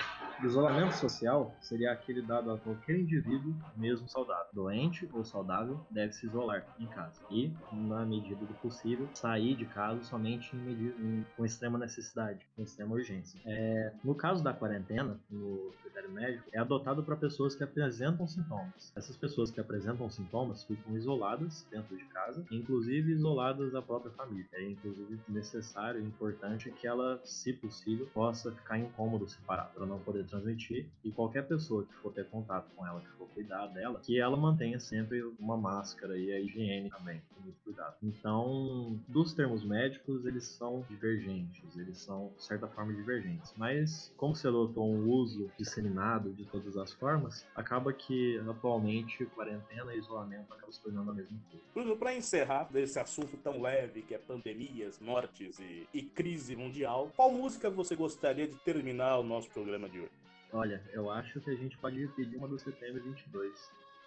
isolamento 0.45 0.95
social 0.95 1.55
seria 1.61 1.93
aquele 1.93 2.23
dado 2.23 2.51
a 2.51 2.59
qualquer 2.59 2.99
indivíduo, 2.99 3.55
mesmo 3.77 4.09
saudável. 4.09 4.47
Doente 4.53 5.09
ou 5.13 5.25
saudável 5.25 5.81
deve 5.91 6.13
se 6.13 6.27
isolar 6.27 6.67
em 6.79 6.87
casa. 6.87 7.21
E, 7.31 7.53
na 7.73 8.05
medida 8.05 8.45
do 8.45 8.55
possível, 8.55 9.09
sair 9.15 9.55
de 9.57 9.65
casa 9.67 10.03
somente 10.03 10.57
em 10.57 10.61
medida, 10.61 10.95
em- 11.01 11.25
com 11.37 11.45
extrema 11.45 11.79
necessidade, 11.79 12.45
com 12.57 12.63
extrema 12.63 12.95
urgência. 12.95 13.41
É, 13.45 13.93
no 14.03 14.15
caso 14.15 14.43
da 14.43 14.53
quarentena, 14.53 15.19
no 15.31 15.73
critério 16.05 16.13
médico, 16.13 16.49
é 16.53 16.59
adotado 16.59 17.03
para 17.03 17.17
pessoas 17.17 17.55
que 17.55 17.65
apresentam 17.65 18.27
sintomas. 18.27 18.93
Essas 18.95 19.17
pessoas 19.17 19.51
que 19.51 19.61
apresentam 19.61 20.09
sintomas 20.11 20.65
ficam 20.65 20.97
isoladas 20.97 21.67
dentro 21.71 21.97
de 21.97 22.05
casa, 22.07 22.45
inclusive 22.51 23.13
isoladas 23.13 23.73
da 23.73 23.81
própria 23.81 24.13
família. 24.13 24.47
É 24.53 24.69
inclusive 24.69 25.19
necessário 25.29 26.01
e 26.01 26.05
importante 26.05 26.71
que 26.71 26.87
ela, 26.87 27.21
se 27.25 27.53
possível, 27.53 28.07
possa 28.13 28.53
ficar 28.53 28.79
em 28.79 28.89
cômodos 28.91 29.33
separado 29.33 29.71
para 29.75 29.87
não 29.87 29.99
poder 30.01 30.25
transmitir. 30.25 30.87
E 31.05 31.11
qualquer 31.11 31.47
pessoa 31.47 31.85
que 31.85 31.95
for 31.95 32.13
ter 32.13 32.27
contato 32.27 32.69
com 32.77 32.87
ela, 32.87 33.01
que 33.01 33.09
for 33.17 33.29
cuidar 33.29 33.67
dela, 33.69 34.01
que 34.01 34.19
ela 34.19 34.37
mantenha 34.37 34.79
sempre 34.79 35.23
uma 35.39 35.57
máscara 35.57 36.17
e 36.19 36.33
a 36.33 36.41
higiene 36.41 36.91
também, 36.91 37.21
com 37.35 37.43
muito 37.43 37.59
cuidado. 37.65 37.97
Então, 38.03 38.99
dos 39.09 39.33
termos 39.33 39.65
médicos, 39.65 40.25
eles 40.25 40.45
são 40.45 40.85
divergentes, 40.89 41.77
eles 41.77 41.99
são, 41.99 42.33
de 42.37 42.45
certa 42.45 42.69
forma, 42.69 42.93
divergentes. 42.93 43.53
Mas, 43.57 44.13
como 44.17 44.35
se 44.35 44.47
adotou 44.47 44.89
um 44.89 45.09
uso 45.09 45.51
disseminado 45.59 45.94
de 46.35 46.45
todas 46.47 46.77
as 46.77 46.93
formas, 46.93 47.47
acaba 47.55 47.93
que, 47.93 48.39
atualmente, 48.49 49.25
quarentena 49.27 49.95
e 49.95 49.99
isolamento 49.99 50.53
acabam 50.53 50.73
se 50.73 50.81
tornando 50.83 51.11
a 51.11 51.15
mesma 51.15 51.39
coisa. 51.51 51.65
Bruno, 51.73 51.97
para 51.97 52.15
encerrar 52.15 52.65
desse 52.73 52.99
assunto 52.99 53.37
tão 53.37 53.61
leve 53.61 54.03
que 54.03 54.15
é 54.15 54.19
pandemias, 54.19 54.99
mortes 54.99 55.59
e, 55.59 55.89
e 55.93 56.03
crise 56.03 56.57
mundial, 56.57 57.11
qual 57.17 57.33
música 57.33 57.71
você 57.71 57.95
gostaria 57.95 58.47
de 58.47 58.57
terminar 58.57 59.19
o 59.19 59.23
nosso 59.23 59.49
programa 59.51 59.89
de 59.89 60.01
hoje? 60.01 60.13
Olha, 60.53 60.83
eu 60.93 61.11
acho 61.11 61.41
que 61.41 61.51
a 61.51 61.57
gente 61.57 61.77
pode 61.79 62.07
pedir 62.09 62.37
uma 62.37 62.49
do 62.49 62.59
setembro 62.59 63.03
22. 63.03 63.53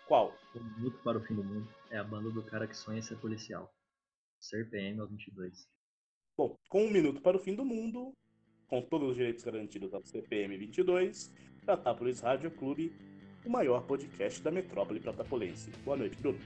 Qual? 0.08 0.34
Um 0.56 0.63
Minuto 0.63 1.00
para 1.04 1.17
o 1.17 1.21
Fim 1.21 1.36
do 1.36 1.43
Mundo. 1.43 1.67
É 1.89 1.97
a 1.97 2.04
banda 2.04 2.30
do 2.30 2.41
cara 2.43 2.67
que 2.67 2.76
sonha 2.76 3.02
ser 3.02 3.17
policial. 3.17 3.73
Ser 4.39 4.69
PM 4.69 5.00
aos 5.00 5.10
22. 5.10 5.67
Bom, 6.38 6.56
com 6.69 6.86
um 6.86 6.91
minuto 6.91 7.19
para 7.19 7.36
o 7.36 7.39
fim 7.39 7.56
do 7.56 7.65
mundo, 7.65 8.13
com 8.67 8.82
todos 8.82 9.12
os 9.12 9.15
direitos 9.15 9.43
garantidos 9.43 9.93
ao 9.93 10.03
CPM 10.03 10.58
22, 10.58 11.32
Pratápolis 11.65 12.19
Rádio 12.19 12.51
Clube, 12.51 12.91
o 13.45 13.49
maior 13.49 13.84
podcast 13.84 14.41
da 14.41 14.51
metrópole 14.51 14.99
pratapolense. 14.99 15.71
Boa 15.86 15.95
noite, 15.95 16.17
Bruno. 16.17 16.38